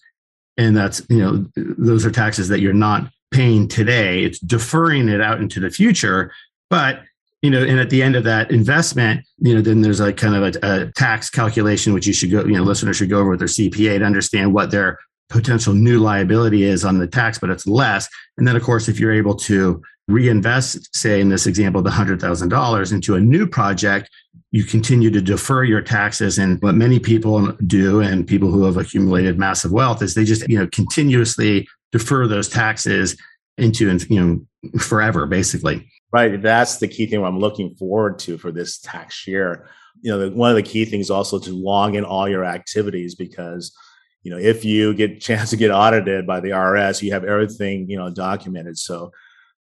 And 0.57 0.77
that's, 0.77 1.05
you 1.09 1.19
know, 1.19 1.45
those 1.55 2.05
are 2.05 2.11
taxes 2.11 2.47
that 2.47 2.61
you're 2.61 2.71
not 2.71 3.09
paying 3.31 3.67
today. 3.67 4.23
It's 4.23 4.39
deferring 4.39 5.09
it 5.09 5.19
out 5.19 5.41
into 5.41 5.59
the 5.59 5.69
future. 5.69 6.31
But 6.69 7.01
you 7.41 7.49
know, 7.49 7.63
and 7.63 7.79
at 7.79 7.89
the 7.89 8.01
end 8.01 8.15
of 8.15 8.23
that 8.23 8.49
investment, 8.51 9.25
you 9.37 9.53
know, 9.53 9.61
then 9.61 9.81
there's 9.81 9.99
like 9.99 10.17
kind 10.17 10.35
of 10.35 10.55
a, 10.55 10.59
a 10.63 10.91
tax 10.93 11.29
calculation 11.29 11.93
which 11.93 12.07
you 12.07 12.13
should 12.13 12.31
go, 12.31 12.43
you 12.43 12.53
know, 12.53 12.63
listeners 12.63 12.97
should 12.97 13.09
go 13.09 13.19
over 13.19 13.31
with 13.31 13.39
their 13.39 13.47
CPA 13.47 13.99
to 13.99 14.05
understand 14.05 14.53
what 14.53 14.71
their 14.71 14.97
potential 15.29 15.73
new 15.73 15.99
liability 15.99 16.63
is 16.63 16.85
on 16.85 16.97
the 16.97 17.07
tax, 17.07 17.37
but 17.37 17.49
it's 17.49 17.67
less. 17.67 18.07
And 18.37 18.47
then, 18.47 18.55
of 18.55 18.63
course, 18.63 18.87
if 18.87 18.99
you're 18.99 19.13
able 19.13 19.35
to 19.35 19.81
reinvest, 20.07 20.95
say 20.95 21.19
in 21.19 21.29
this 21.29 21.47
example, 21.47 21.81
the 21.81 21.91
hundred 21.91 22.21
thousand 22.21 22.49
dollars 22.49 22.91
into 22.91 23.15
a 23.15 23.19
new 23.19 23.47
project, 23.47 24.09
you 24.51 24.63
continue 24.63 25.09
to 25.09 25.21
defer 25.21 25.63
your 25.63 25.81
taxes. 25.81 26.37
And 26.37 26.61
what 26.61 26.75
many 26.75 26.99
people 26.99 27.51
do, 27.67 28.01
and 28.01 28.27
people 28.27 28.51
who 28.51 28.63
have 28.63 28.77
accumulated 28.77 29.37
massive 29.39 29.71
wealth, 29.71 30.01
is 30.01 30.13
they 30.13 30.23
just 30.23 30.47
you 30.47 30.57
know 30.57 30.67
continuously 30.67 31.67
defer 31.91 32.27
those 32.27 32.49
taxes 32.49 33.17
into 33.57 33.97
you 34.09 34.19
know 34.19 34.79
forever 34.79 35.25
basically 35.25 35.87
right 36.11 36.41
that's 36.41 36.77
the 36.77 36.87
key 36.87 37.05
thing 37.05 37.23
i'm 37.23 37.39
looking 37.39 37.75
forward 37.75 38.19
to 38.19 38.37
for 38.37 38.51
this 38.51 38.79
tax 38.79 39.27
year. 39.27 39.67
You 40.01 40.11
know 40.11 40.19
the, 40.19 40.35
one 40.35 40.49
of 40.49 40.55
the 40.55 40.63
key 40.63 40.85
things 40.85 41.09
also 41.09 41.39
to 41.39 41.51
log 41.51 41.95
in 41.95 42.03
all 42.03 42.27
your 42.27 42.43
activities 42.43 43.15
because 43.15 43.75
you 44.23 44.31
know 44.31 44.37
if 44.37 44.65
you 44.65 44.93
get 44.93 45.21
chance 45.29 45.49
to 45.51 45.57
get 45.57 45.71
audited 45.71 46.27
by 46.27 46.39
the 46.39 46.49
IRS 46.49 47.01
you 47.01 47.11
have 47.13 47.23
everything 47.23 47.89
you 47.89 47.97
know 47.97 48.09
documented. 48.09 48.77
So 48.77 49.11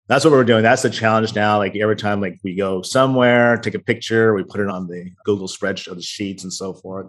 that's 0.08 0.25
what 0.25 0.32
we're 0.32 0.43
doing. 0.43 0.63
That's 0.63 0.82
the 0.82 0.89
challenge 0.89 1.36
now. 1.36 1.58
Like 1.58 1.75
every 1.75 1.95
time 1.95 2.21
like 2.21 2.39
we 2.43 2.56
go 2.56 2.82
somewhere 2.82 3.58
take 3.58 3.75
a 3.75 3.80
picture 3.80 4.34
we 4.34 4.43
put 4.43 4.62
it 4.62 4.67
on 4.67 4.88
the 4.88 5.12
google 5.25 5.47
spreadsheet 5.47 5.88
of 5.88 5.97
the 5.97 6.01
sheets 6.01 6.43
and 6.43 6.54
so 6.54 6.73
forth. 6.73 7.08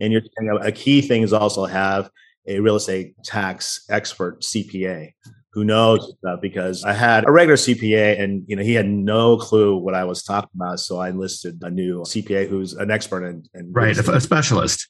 And 0.00 0.12
you're 0.12 0.22
you 0.22 0.46
know, 0.46 0.56
a 0.56 0.72
key 0.72 1.02
thing 1.02 1.22
is 1.22 1.32
also 1.32 1.66
have 1.66 2.10
a 2.46 2.58
real 2.58 2.76
estate 2.76 3.14
tax 3.22 3.84
expert 3.88 4.40
CPA 4.42 5.12
who 5.52 5.64
knows 5.64 6.14
stuff 6.18 6.40
because 6.40 6.82
I 6.82 6.94
had 6.94 7.28
a 7.28 7.30
regular 7.30 7.56
CPA 7.56 8.20
and 8.20 8.42
you 8.46 8.56
know 8.56 8.62
he 8.62 8.72
had 8.72 8.88
no 8.88 9.36
clue 9.36 9.76
what 9.76 9.94
I 9.94 10.04
was 10.04 10.22
talking 10.22 10.50
about. 10.54 10.80
So 10.80 10.98
I 10.98 11.10
enlisted 11.10 11.62
a 11.62 11.70
new 11.70 12.00
CPA 12.02 12.48
who's 12.48 12.72
an 12.74 12.90
expert 12.90 13.24
and 13.24 13.46
right, 13.74 13.96
a, 13.96 14.12
a 14.12 14.20
specialist. 14.20 14.88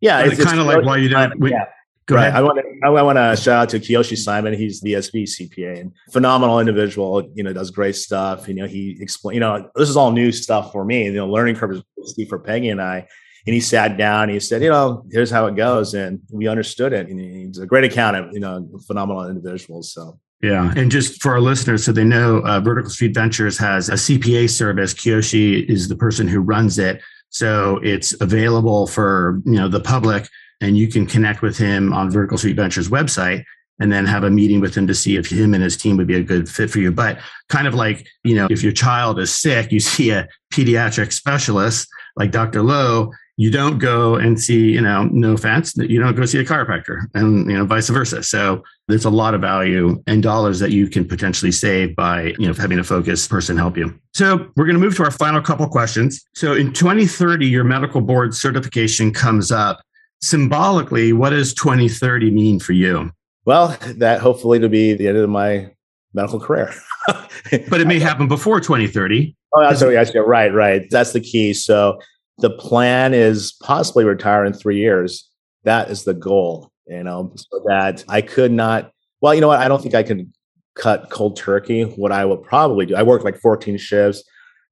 Yeah, 0.00 0.20
it's, 0.20 0.38
it's 0.38 0.44
kind 0.44 0.60
of 0.60 0.66
like 0.66 0.84
why 0.84 0.98
you 0.98 1.08
don't. 1.08 1.38
We, 1.40 1.52
yeah. 1.52 1.64
Go 2.06 2.16
right. 2.16 2.26
ahead. 2.26 2.34
I 2.34 2.42
want 2.42 2.58
to 2.58 2.86
I 2.86 3.02
want 3.02 3.16
to 3.16 3.42
shout 3.42 3.62
out 3.62 3.68
to 3.70 3.80
Kiyoshi 3.80 4.18
Simon. 4.18 4.52
He's 4.52 4.82
the 4.82 4.92
SV 4.92 5.22
CPA 5.22 5.80
and 5.80 5.92
phenomenal 6.12 6.60
individual. 6.60 7.30
You 7.34 7.44
know, 7.44 7.52
does 7.54 7.70
great 7.70 7.96
stuff. 7.96 8.46
You 8.46 8.54
know, 8.54 8.66
he 8.66 8.98
explain. 9.00 9.34
You 9.34 9.40
know, 9.40 9.70
this 9.74 9.88
is 9.88 9.96
all 9.96 10.12
new 10.12 10.30
stuff 10.30 10.70
for 10.70 10.84
me. 10.84 11.04
You 11.04 11.12
know, 11.14 11.28
learning 11.28 11.56
curve 11.56 11.70
is 11.72 11.82
steep 12.04 12.28
for 12.28 12.38
Peggy 12.38 12.68
and 12.68 12.82
I. 12.82 13.08
And 13.46 13.54
he 13.54 13.60
sat 13.60 13.96
down. 13.96 14.24
And 14.24 14.32
he 14.32 14.40
said, 14.40 14.62
you 14.62 14.70
know, 14.70 15.04
here's 15.10 15.30
how 15.30 15.46
it 15.46 15.56
goes, 15.56 15.94
and 15.94 16.20
we 16.30 16.48
understood 16.48 16.92
it. 16.92 17.08
And 17.08 17.20
he's 17.20 17.58
a 17.58 17.66
great 17.66 17.84
accountant. 17.84 18.32
You 18.32 18.40
know, 18.40 18.68
phenomenal 18.86 19.28
individual. 19.28 19.82
So 19.82 20.18
yeah. 20.44 20.74
And 20.76 20.90
just 20.90 21.22
for 21.22 21.32
our 21.32 21.40
listeners, 21.40 21.84
so 21.84 21.92
they 21.92 22.04
know, 22.04 22.40
uh, 22.40 22.60
Vertical 22.60 22.90
Street 22.90 23.14
Ventures 23.14 23.56
has 23.56 23.88
a 23.88 23.94
CPA 23.94 24.50
service. 24.50 24.92
Kiyoshi 24.92 25.66
is 25.70 25.88
the 25.88 25.96
person 25.96 26.28
who 26.28 26.40
runs 26.40 26.78
it. 26.78 27.00
So 27.30 27.80
it's 27.82 28.18
available 28.20 28.86
for, 28.86 29.40
you 29.46 29.54
know, 29.54 29.68
the 29.68 29.80
public 29.80 30.28
and 30.60 30.76
you 30.76 30.88
can 30.88 31.06
connect 31.06 31.40
with 31.40 31.56
him 31.56 31.92
on 31.94 32.10
Vertical 32.10 32.36
Street 32.36 32.56
Ventures 32.56 32.88
website 32.88 33.44
and 33.80 33.90
then 33.90 34.04
have 34.04 34.22
a 34.22 34.30
meeting 34.30 34.60
with 34.60 34.74
him 34.74 34.86
to 34.86 34.94
see 34.94 35.16
if 35.16 35.30
him 35.30 35.54
and 35.54 35.62
his 35.62 35.76
team 35.76 35.96
would 35.96 36.06
be 36.06 36.16
a 36.16 36.22
good 36.22 36.48
fit 36.48 36.70
for 36.70 36.78
you. 36.78 36.92
But 36.92 37.18
kind 37.48 37.66
of 37.66 37.74
like, 37.74 38.06
you 38.22 38.34
know, 38.34 38.46
if 38.50 38.62
your 38.62 38.72
child 38.72 39.18
is 39.18 39.34
sick, 39.34 39.72
you 39.72 39.80
see 39.80 40.10
a 40.10 40.28
pediatric 40.52 41.12
specialist 41.12 41.88
like 42.16 42.30
Dr. 42.30 42.62
Lowe, 42.62 43.12
you 43.36 43.50
don't 43.50 43.78
go 43.78 44.14
and 44.14 44.40
see, 44.40 44.72
you 44.72 44.80
know, 44.80 45.04
no 45.04 45.32
offense, 45.32 45.76
you 45.76 46.00
don't 46.00 46.14
go 46.14 46.24
see 46.24 46.38
a 46.38 46.44
chiropractor 46.44 47.06
and, 47.14 47.50
you 47.50 47.56
know, 47.56 47.64
vice 47.64 47.88
versa. 47.88 48.22
So 48.22 48.62
there's 48.86 49.04
a 49.04 49.10
lot 49.10 49.34
of 49.34 49.40
value 49.40 50.00
and 50.06 50.22
dollars 50.22 50.60
that 50.60 50.70
you 50.70 50.88
can 50.88 51.04
potentially 51.04 51.50
save 51.50 51.96
by, 51.96 52.34
you 52.38 52.46
know, 52.46 52.54
having 52.54 52.78
a 52.78 52.84
focused 52.84 53.28
person 53.28 53.56
help 53.56 53.76
you. 53.76 53.98
So 54.14 54.50
we're 54.56 54.66
going 54.66 54.76
to 54.76 54.80
move 54.80 54.96
to 54.96 55.04
our 55.04 55.10
final 55.10 55.40
couple 55.40 55.66
questions. 55.68 56.24
So 56.34 56.54
in 56.54 56.72
2030, 56.72 57.46
your 57.46 57.64
medical 57.64 58.00
board 58.00 58.34
certification 58.34 59.12
comes 59.12 59.50
up 59.50 59.80
symbolically, 60.22 61.12
what 61.12 61.30
does 61.30 61.54
2030 61.54 62.30
mean 62.30 62.60
for 62.60 62.72
you? 62.72 63.10
Well, 63.46 63.76
that 63.96 64.20
hopefully 64.20 64.58
to 64.60 64.68
be 64.68 64.94
the 64.94 65.08
end 65.08 65.18
of 65.18 65.28
my 65.28 65.72
medical 66.14 66.38
career. 66.38 66.72
but 67.06 67.80
it 67.80 67.86
may 67.86 67.98
happen 67.98 68.28
before 68.28 68.60
2030. 68.60 69.36
Oh, 69.54 69.62
absolutely. 69.62 69.98
Actually, 69.98 70.20
right, 70.20 70.52
right. 70.52 70.88
That's 70.90 71.12
the 71.12 71.20
key. 71.20 71.52
So 71.52 72.00
the 72.38 72.50
plan 72.50 73.14
is 73.14 73.52
possibly 73.62 74.04
retire 74.04 74.44
in 74.44 74.52
three 74.52 74.78
years. 74.78 75.30
That 75.64 75.90
is 75.90 76.04
the 76.04 76.14
goal, 76.14 76.70
you 76.86 77.02
know, 77.02 77.32
so 77.36 77.62
that 77.66 78.04
I 78.08 78.20
could 78.20 78.52
not. 78.52 78.90
Well, 79.20 79.34
you 79.34 79.40
know 79.40 79.48
what? 79.48 79.60
I 79.60 79.68
don't 79.68 79.82
think 79.82 79.94
I 79.94 80.02
can 80.02 80.32
cut 80.74 81.10
cold 81.10 81.36
turkey. 81.36 81.82
What 81.82 82.12
I 82.12 82.24
will 82.24 82.36
probably 82.36 82.86
do, 82.86 82.96
I 82.96 83.02
work 83.02 83.24
like 83.24 83.38
14 83.38 83.78
shifts, 83.78 84.24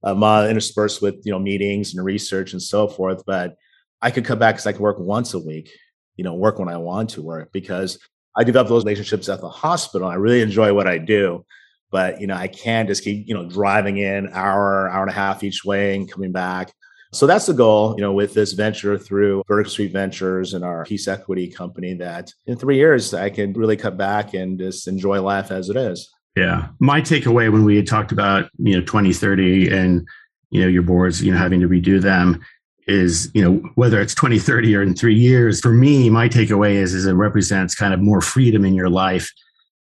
uh, 0.02 0.46
interspersed 0.50 1.00
with 1.00 1.16
you 1.24 1.32
know 1.32 1.38
meetings 1.38 1.94
and 1.94 2.04
research 2.04 2.52
and 2.52 2.60
so 2.60 2.88
forth. 2.88 3.22
But 3.26 3.54
I 4.02 4.10
could 4.10 4.24
come 4.24 4.38
back 4.38 4.56
because 4.56 4.66
I 4.66 4.72
could 4.72 4.80
work 4.80 4.98
once 4.98 5.32
a 5.32 5.38
week, 5.38 5.70
you 6.16 6.24
know, 6.24 6.34
work 6.34 6.58
when 6.58 6.68
I 6.68 6.76
want 6.76 7.10
to 7.10 7.22
work 7.22 7.50
because 7.52 7.98
I 8.36 8.44
develop 8.44 8.68
those 8.68 8.84
relationships 8.84 9.28
at 9.28 9.40
the 9.40 9.48
hospital. 9.48 10.08
I 10.08 10.14
really 10.14 10.42
enjoy 10.42 10.74
what 10.74 10.88
I 10.88 10.98
do, 10.98 11.44
but 11.90 12.20
you 12.20 12.26
know, 12.26 12.34
I 12.34 12.48
can't 12.48 12.88
just 12.88 13.04
keep, 13.04 13.28
you 13.28 13.34
know, 13.34 13.48
driving 13.48 13.98
in 13.98 14.28
hour, 14.32 14.88
hour 14.88 15.02
and 15.02 15.10
a 15.10 15.14
half 15.14 15.44
each 15.44 15.64
way 15.64 15.94
and 15.94 16.10
coming 16.10 16.32
back. 16.32 16.72
So 17.12 17.26
that's 17.26 17.44
the 17.44 17.52
goal, 17.52 17.94
you 17.96 18.02
know, 18.02 18.12
with 18.12 18.32
this 18.32 18.54
venture 18.54 18.96
through 18.96 19.42
Vertical 19.46 19.70
Street 19.70 19.92
Ventures 19.92 20.54
and 20.54 20.64
our 20.64 20.84
Peace 20.84 21.06
Equity 21.06 21.46
company 21.46 21.92
that 21.94 22.32
in 22.46 22.56
three 22.56 22.76
years 22.76 23.12
I 23.12 23.28
can 23.28 23.52
really 23.52 23.76
cut 23.76 23.98
back 23.98 24.32
and 24.32 24.58
just 24.58 24.88
enjoy 24.88 25.20
life 25.20 25.50
as 25.50 25.68
it 25.68 25.76
is. 25.76 26.10
Yeah. 26.36 26.68
My 26.78 27.02
takeaway 27.02 27.52
when 27.52 27.64
we 27.64 27.76
had 27.76 27.86
talked 27.86 28.12
about, 28.12 28.48
you 28.56 28.74
know, 28.74 28.80
2030 28.80 29.70
and, 29.70 30.08
you 30.50 30.62
know, 30.62 30.68
your 30.68 30.82
boards, 30.82 31.22
you 31.22 31.32
know, 31.32 31.38
having 31.38 31.60
to 31.60 31.68
redo 31.68 32.00
them 32.00 32.42
is 32.88 33.30
you 33.32 33.42
know 33.42 33.70
whether 33.76 34.00
it's 34.00 34.14
2030 34.14 34.74
or 34.74 34.82
in 34.82 34.94
three 34.94 35.14
years 35.14 35.60
for 35.60 35.72
me 35.72 36.10
my 36.10 36.28
takeaway 36.28 36.72
is 36.72 36.94
is 36.94 37.06
it 37.06 37.12
represents 37.12 37.76
kind 37.76 37.94
of 37.94 38.00
more 38.00 38.20
freedom 38.20 38.64
in 38.64 38.74
your 38.74 38.88
life 38.88 39.30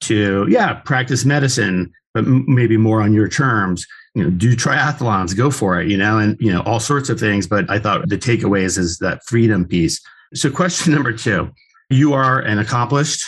to 0.00 0.46
yeah 0.48 0.74
practice 0.74 1.24
medicine 1.24 1.92
but 2.12 2.26
maybe 2.26 2.76
more 2.76 3.00
on 3.00 3.12
your 3.12 3.28
terms 3.28 3.86
you 4.18 4.24
know 4.24 4.30
do 4.30 4.56
triathlons 4.56 5.36
go 5.36 5.50
for 5.50 5.80
it 5.80 5.88
you 5.88 5.96
know 5.96 6.18
and 6.18 6.36
you 6.40 6.52
know 6.52 6.60
all 6.62 6.80
sorts 6.80 7.08
of 7.08 7.18
things 7.18 7.46
but 7.46 7.68
i 7.70 7.78
thought 7.78 8.08
the 8.08 8.18
takeaway 8.18 8.62
is, 8.62 8.76
is 8.76 8.98
that 8.98 9.24
freedom 9.24 9.64
piece 9.64 10.00
so 10.34 10.50
question 10.50 10.92
number 10.96 11.12
two 11.12 11.48
you 11.88 12.12
are 12.12 12.40
an 12.40 12.58
accomplished 12.58 13.22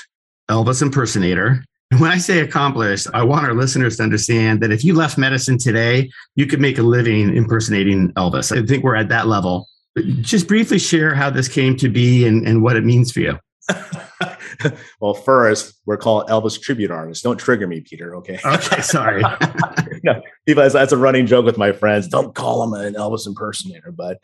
elvis 0.51 0.83
impersonator 0.83 1.65
And 1.91 2.01
when 2.01 2.13
I 2.13 2.19
say 2.19 2.39
accomplished, 2.39 3.09
I 3.13 3.25
want 3.25 3.47
our 3.47 3.55
listeners 3.55 3.97
to 3.97 4.05
understand 4.05 4.61
that 4.61 4.71
if 4.71 4.85
you 4.85 4.95
left 4.95 5.19
medicine 5.19 5.59
today, 5.59 6.09
you 6.37 6.47
could 6.47 6.61
make 6.61 6.79
a 6.79 6.83
living 6.83 7.37
impersonating 7.37 8.13
Elvis. 8.13 8.57
I 8.57 8.65
think 8.65 8.85
we're 8.85 8.95
at 8.95 9.09
that 9.09 9.27
level. 9.27 9.67
But 9.97 10.05
just 10.21 10.47
briefly 10.47 10.79
share 10.79 11.17
how 11.17 11.31
this 11.31 11.49
came 11.49 11.77
to 11.79 11.89
be 11.89 12.29
and, 12.29 12.47
and 12.47 12.63
what 12.63 12.77
it 12.77 12.85
means 12.85 13.11
for 13.11 13.21
you. 13.21 13.39
well, 15.01 15.15
first, 15.15 15.81
we're 15.87 15.97
called 15.97 16.29
Elvis 16.29 16.61
tribute 16.61 16.91
artists. 16.91 17.23
Don't 17.23 17.39
trigger 17.39 17.67
me, 17.67 17.81
Peter. 17.81 18.17
Okay. 18.17 18.39
Okay. 18.51 18.83
Sorry. 18.83 19.23
no, 20.03 20.21
that's 20.47 20.93
a 20.93 20.97
running 20.97 21.27
joke 21.27 21.45
with 21.45 21.57
my 21.57 21.73
friends. 21.73 22.09
Don't 22.09 22.35
call 22.35 22.65
him 22.65 22.75
an 22.75 22.95
Elvis 22.95 23.27
impersonator. 23.27 23.93
But 23.93 24.19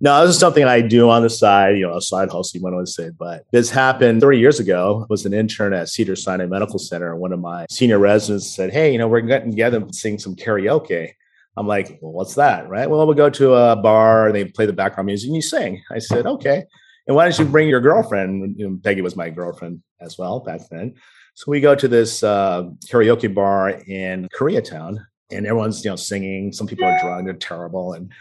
no, 0.00 0.26
this 0.26 0.34
is 0.34 0.40
something 0.40 0.64
I 0.64 0.80
do 0.80 1.08
on 1.10 1.22
the 1.22 1.30
side, 1.30 1.76
you 1.76 1.86
know, 1.86 1.96
a 1.96 2.00
side 2.00 2.30
hustle, 2.30 2.58
you 2.58 2.62
might 2.62 2.72
want 2.72 2.86
to 2.86 2.92
say. 2.92 3.10
But 3.10 3.44
this 3.52 3.70
happened 3.70 4.20
three 4.20 4.38
years 4.38 4.60
ago. 4.60 5.02
I 5.02 5.06
was 5.08 5.24
an 5.24 5.34
intern 5.34 5.72
at 5.72 5.88
Cedar 5.88 6.16
Sinai 6.16 6.46
Medical 6.46 6.78
Center. 6.78 7.12
And 7.12 7.20
one 7.20 7.32
of 7.32 7.40
my 7.40 7.66
senior 7.70 7.98
residents 7.98 8.54
said, 8.54 8.72
Hey, 8.72 8.92
you 8.92 8.98
know, 8.98 9.08
we're 9.08 9.20
getting 9.20 9.50
together 9.50 9.78
and 9.78 9.94
sing 9.94 10.18
some 10.18 10.34
karaoke. 10.34 11.12
I'm 11.56 11.66
like, 11.66 11.98
Well, 12.00 12.12
what's 12.12 12.34
that? 12.34 12.68
Right. 12.68 12.88
Well, 12.88 13.06
we'll 13.06 13.14
go 13.14 13.30
to 13.30 13.54
a 13.54 13.76
bar 13.76 14.26
and 14.26 14.34
they 14.34 14.44
play 14.44 14.66
the 14.66 14.72
background 14.72 15.06
music 15.06 15.28
and 15.28 15.36
you 15.36 15.42
sing. 15.42 15.82
I 15.90 15.98
said, 15.98 16.26
Okay. 16.26 16.64
And 17.06 17.14
why 17.14 17.24
don't 17.24 17.38
you 17.38 17.44
bring 17.44 17.68
your 17.68 17.80
girlfriend? 17.80 18.56
You 18.58 18.68
know, 18.68 18.78
Peggy 18.82 19.00
was 19.00 19.16
my 19.16 19.30
girlfriend 19.30 19.82
as 20.00 20.18
well 20.18 20.40
back 20.40 20.62
then. 20.70 20.94
So 21.34 21.50
we 21.50 21.60
go 21.60 21.74
to 21.74 21.88
this 21.88 22.22
uh, 22.22 22.64
karaoke 22.86 23.32
bar 23.32 23.70
in 23.70 24.28
Koreatown 24.34 24.98
and 25.30 25.46
everyone's, 25.46 25.84
you 25.84 25.90
know, 25.90 25.96
singing. 25.96 26.52
Some 26.52 26.66
people 26.66 26.86
are 26.86 26.98
drunk, 27.00 27.26
they're 27.26 27.34
terrible. 27.34 27.92
And 27.92 28.12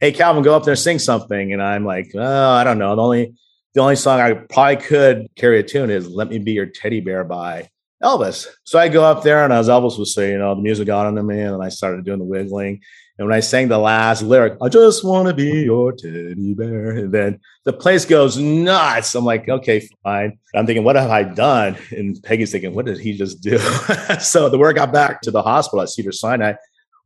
hey 0.00 0.12
calvin 0.12 0.42
go 0.42 0.56
up 0.56 0.64
there 0.64 0.72
and 0.72 0.78
sing 0.78 0.98
something 0.98 1.52
and 1.52 1.62
i'm 1.62 1.84
like 1.84 2.10
oh 2.14 2.50
i 2.52 2.64
don't 2.64 2.78
know 2.78 2.96
the 2.96 3.02
only 3.02 3.34
the 3.74 3.80
only 3.80 3.96
song 3.96 4.18
i 4.18 4.32
probably 4.32 4.76
could 4.76 5.28
carry 5.36 5.60
a 5.60 5.62
tune 5.62 5.90
is 5.90 6.08
let 6.08 6.28
me 6.28 6.38
be 6.38 6.52
your 6.52 6.66
teddy 6.66 7.00
bear 7.00 7.22
by 7.22 7.68
elvis 8.02 8.46
so 8.64 8.78
i 8.78 8.88
go 8.88 9.04
up 9.04 9.22
there 9.22 9.44
and 9.44 9.52
as 9.52 9.68
elvis 9.68 9.98
was 9.98 10.14
saying 10.14 10.32
you 10.32 10.38
know 10.38 10.54
the 10.54 10.62
music 10.62 10.86
got 10.86 11.06
into 11.06 11.22
me 11.22 11.38
and 11.38 11.62
i 11.62 11.68
started 11.68 12.02
doing 12.02 12.18
the 12.18 12.24
wiggling 12.24 12.80
and 13.20 13.28
when 13.28 13.36
i 13.36 13.38
sang 13.38 13.68
the 13.68 13.78
last 13.78 14.22
lyric 14.22 14.56
i 14.60 14.68
just 14.68 15.04
want 15.04 15.28
to 15.28 15.34
be 15.34 15.62
your 15.62 15.92
teddy 15.92 16.54
bear 16.54 16.90
and 16.90 17.12
then 17.12 17.38
the 17.64 17.72
place 17.72 18.04
goes 18.04 18.36
nuts 18.36 19.14
i'm 19.14 19.24
like 19.24 19.48
okay 19.48 19.86
fine 20.02 20.36
i'm 20.56 20.66
thinking 20.66 20.82
what 20.82 20.96
have 20.96 21.10
i 21.10 21.22
done 21.22 21.76
and 21.92 22.20
peggy's 22.24 22.50
thinking 22.50 22.74
what 22.74 22.86
did 22.86 22.98
he 22.98 23.16
just 23.16 23.40
do 23.40 23.58
so 24.20 24.48
the 24.48 24.58
word 24.58 24.74
got 24.74 24.92
back 24.92 25.20
to 25.20 25.30
the 25.30 25.42
hospital 25.42 25.82
at 25.82 25.88
cedar 25.88 26.10
sinai 26.10 26.52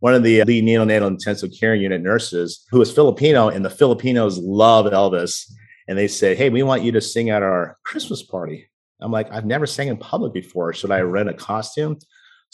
one 0.04 0.14
of 0.14 0.22
the 0.22 0.44
lead 0.44 0.64
neonatal 0.64 1.06
intensive 1.06 1.50
care 1.58 1.74
unit 1.74 2.02
nurses 2.02 2.66
who 2.70 2.78
was 2.78 2.92
Filipino, 2.92 3.48
and 3.48 3.64
the 3.64 3.70
Filipinos 3.70 4.36
love 4.36 4.84
Elvis. 4.84 5.50
And 5.88 5.96
they 5.96 6.08
said, 6.08 6.36
Hey, 6.36 6.50
we 6.50 6.62
want 6.62 6.82
you 6.82 6.92
to 6.92 7.00
sing 7.00 7.30
at 7.30 7.42
our 7.42 7.78
Christmas 7.86 8.22
party. 8.22 8.68
I'm 9.00 9.10
like, 9.10 9.32
I've 9.32 9.46
never 9.46 9.66
sang 9.66 9.88
in 9.88 9.96
public 9.96 10.34
before. 10.34 10.74
Should 10.74 10.90
I 10.90 11.00
rent 11.00 11.30
a 11.30 11.32
costume? 11.32 11.98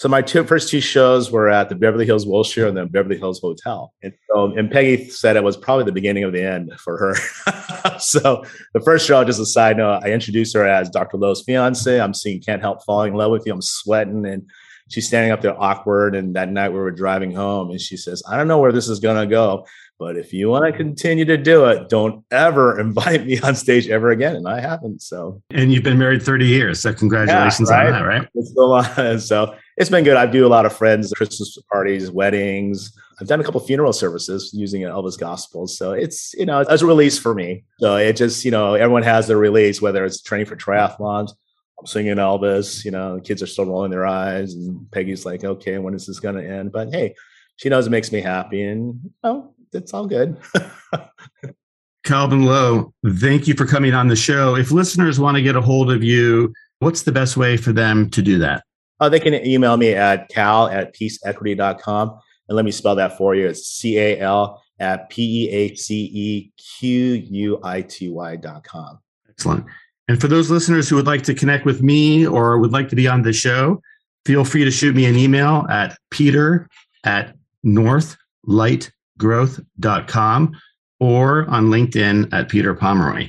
So 0.01 0.09
my 0.09 0.23
two 0.23 0.45
first 0.45 0.71
two 0.71 0.81
shows 0.81 1.31
were 1.31 1.51
at 1.51 1.69
the 1.69 1.75
Beverly 1.75 2.07
Hills 2.07 2.27
Wilshire 2.27 2.67
and 2.67 2.75
the 2.75 2.87
Beverly 2.87 3.19
Hills 3.19 3.39
Hotel. 3.39 3.93
And 4.03 4.15
so, 4.31 4.45
and 4.57 4.71
Peggy 4.71 5.11
said 5.11 5.37
it 5.37 5.45
was 5.45 5.59
probably 5.59 5.85
the 5.85 5.93
beginning 5.93 6.25
of 6.25 6.33
the 6.33 6.43
end 6.43 6.73
for 6.79 6.97
her. 6.97 7.99
so 7.99 8.43
the 8.73 8.81
first 8.81 9.07
show, 9.07 9.23
just 9.25 9.41
a 9.41 9.45
side 9.45 9.77
note, 9.77 10.01
I 10.03 10.13
introduced 10.13 10.57
her 10.57 10.67
as 10.67 10.89
Dr. 10.89 11.19
Lowe's 11.19 11.43
fiance. 11.43 12.01
I'm 12.01 12.15
seeing 12.15 12.41
Can't 12.41 12.63
Help 12.63 12.83
Falling 12.83 13.13
in 13.13 13.19
Love 13.19 13.31
with 13.31 13.45
You. 13.45 13.53
I'm 13.53 13.61
sweating 13.61 14.25
and 14.25 14.49
she's 14.89 15.07
standing 15.07 15.33
up 15.33 15.43
there 15.43 15.61
awkward. 15.63 16.17
And 16.17 16.35
that 16.35 16.51
night 16.51 16.71
we 16.71 16.79
were 16.79 16.91
driving 16.91 17.35
home 17.35 17.71
and 17.71 17.79
she 17.79 17.99
says, 17.99 18.23
I 18.27 18.39
don't 18.39 18.49
know 18.49 18.59
where 18.59 18.73
this 18.73 18.89
is 18.89 19.01
going 19.01 19.21
to 19.21 19.27
go, 19.27 19.67
but 19.99 20.17
if 20.17 20.33
you 20.33 20.49
want 20.49 20.65
to 20.65 20.73
continue 20.73 21.27
to 21.27 21.37
do 21.37 21.67
it, 21.67 21.91
don't 21.91 22.25
ever 22.31 22.81
invite 22.81 23.27
me 23.27 23.39
on 23.41 23.55
stage 23.55 23.87
ever 23.89 24.11
again. 24.11 24.35
And 24.35 24.49
I 24.49 24.61
haven't. 24.61 25.03
So, 25.03 25.43
and 25.51 25.71
you've 25.75 25.85
been 25.85 25.99
married 25.99 26.23
30 26.23 26.47
years. 26.47 26.81
So 26.81 26.95
congratulations 26.95 27.69
yeah, 27.71 27.77
right? 27.77 27.87
on 27.89 27.93
that, 27.93 28.09
right? 28.09 28.29
It's 28.35 28.55
a 28.57 29.19
So 29.21 29.55
it's 29.81 29.91
been 29.91 30.05
good. 30.05 30.17
I 30.17 30.27
do 30.27 30.47
a 30.47 30.49
lot 30.49 30.67
of 30.67 30.77
friends, 30.77 31.13
Christmas 31.17 31.57
parties, 31.73 32.11
weddings. 32.11 32.93
I've 33.21 33.27
done 33.27 33.41
a 33.41 33.45
couple 33.45 33.61
funeral 33.61 33.93
services 33.93 34.53
using 34.55 34.83
Elvis 34.83 35.19
Gospels. 35.19 35.77
So 35.77 35.93
it's, 35.93 36.35
you 36.35 36.47
know, 36.47 36.61
it's 36.61 36.83
a 36.83 36.87
release 36.87 37.19
for 37.19 37.35
me. 37.35 37.65
So 37.81 37.97
it 37.97 38.17
just, 38.17 38.45
you 38.45 38.51
know, 38.51 38.75
everyone 38.75 39.03
has 39.03 39.27
their 39.27 39.37
release, 39.37 39.83
whether 39.83 40.05
it's 40.05 40.23
training 40.23 40.47
for 40.47 40.57
triathlons 40.57 41.33
I'm 41.81 41.87
singing 41.87 42.17
Elvis. 42.17 42.85
You 42.85 42.91
know, 42.91 43.17
the 43.17 43.21
kids 43.23 43.43
are 43.43 43.47
still 43.47 43.67
rolling 43.67 43.91
their 43.91 44.07
eyes, 44.07 44.55
and 44.55 44.91
Peggy's 44.91 45.25
like, 45.25 45.45
"Okay, 45.45 45.79
when 45.79 45.95
is 45.95 46.07
this 46.07 46.21
going 46.21 46.37
to 46.37 46.47
end?" 46.47 46.73
But 46.73 46.91
hey, 46.93 47.15
she 47.57 47.69
knows 47.69 47.87
it 47.87 47.91
makes 47.91 48.13
me 48.13 48.21
happy, 48.21 48.63
and 48.63 49.11
oh, 49.25 49.55
it's 49.73 49.95
all 49.95 50.07
good. 50.07 50.37
Calvin 52.05 52.43
Lowe, 52.43 52.93
thank 53.17 53.47
you 53.47 53.55
for 53.55 53.67
coming 53.67 53.95
on 53.95 54.09
the 54.09 54.17
show. 54.17 54.57
If 54.57 54.71
listeners 54.71 55.21
want 55.21 55.37
to 55.37 55.43
get 55.43 55.57
a 55.57 55.61
hold 55.61 55.91
of 55.91 56.03
you, 56.03 56.53
what's 56.81 57.03
the 57.03 57.13
best 57.13 57.37
way 57.37 57.57
for 57.57 57.73
them 57.73 58.11
to 58.11 58.23
do 58.23 58.39
that? 58.39 58.65
Oh, 59.01 59.09
they 59.09 59.21
can 59.21 59.35
email 59.35 59.77
me 59.77 59.95
at 59.95 60.29
cal 60.29 60.69
at 60.69 60.95
peaceequity.com. 60.95 62.19
And 62.49 62.57
let 62.57 62.65
me 62.65 62.71
spell 62.71 62.95
that 62.97 63.17
for 63.17 63.35
you. 63.35 63.49
It's 63.49 63.67
C 63.67 63.99
A 63.99 64.21
L 64.21 64.63
at 64.79 65.09
P 65.09 65.47
E 65.47 65.51
A 65.51 65.75
C 65.75 66.11
E 66.13 66.53
Q 66.57 67.15
U 67.15 67.61
I 67.63 67.83
T 67.83 68.11
Y 68.11 68.37
dot 68.37 68.65
com. 68.65 68.99
Excellent. 69.29 69.65
And 70.09 70.21
for 70.21 70.29
those 70.29 70.51
listeners 70.51 70.89
who 70.89 70.97
would 70.97 71.07
like 71.07 71.23
to 71.23 71.35
connect 71.35 71.65
with 71.65 71.83
me 71.83 72.27
or 72.27 72.59
would 72.59 72.73
like 72.73 72.89
to 72.89 72.97
be 72.97 73.07
on 73.07 73.23
the 73.23 73.33
show, 73.33 73.81
feel 74.27 74.45
free 74.45 74.65
to 74.65 74.71
shoot 74.71 74.97
me 74.97 75.07
an 75.07 75.17
email 75.17 75.65
at 75.71 75.97
peter 76.11 76.69
at 77.05 77.35
northlightgrowth.com 77.65 80.61
or 80.99 81.49
on 81.49 81.67
LinkedIn 81.67 82.33
at 82.33 82.49
Peter 82.49 82.75
Pomeroy. 82.75 83.29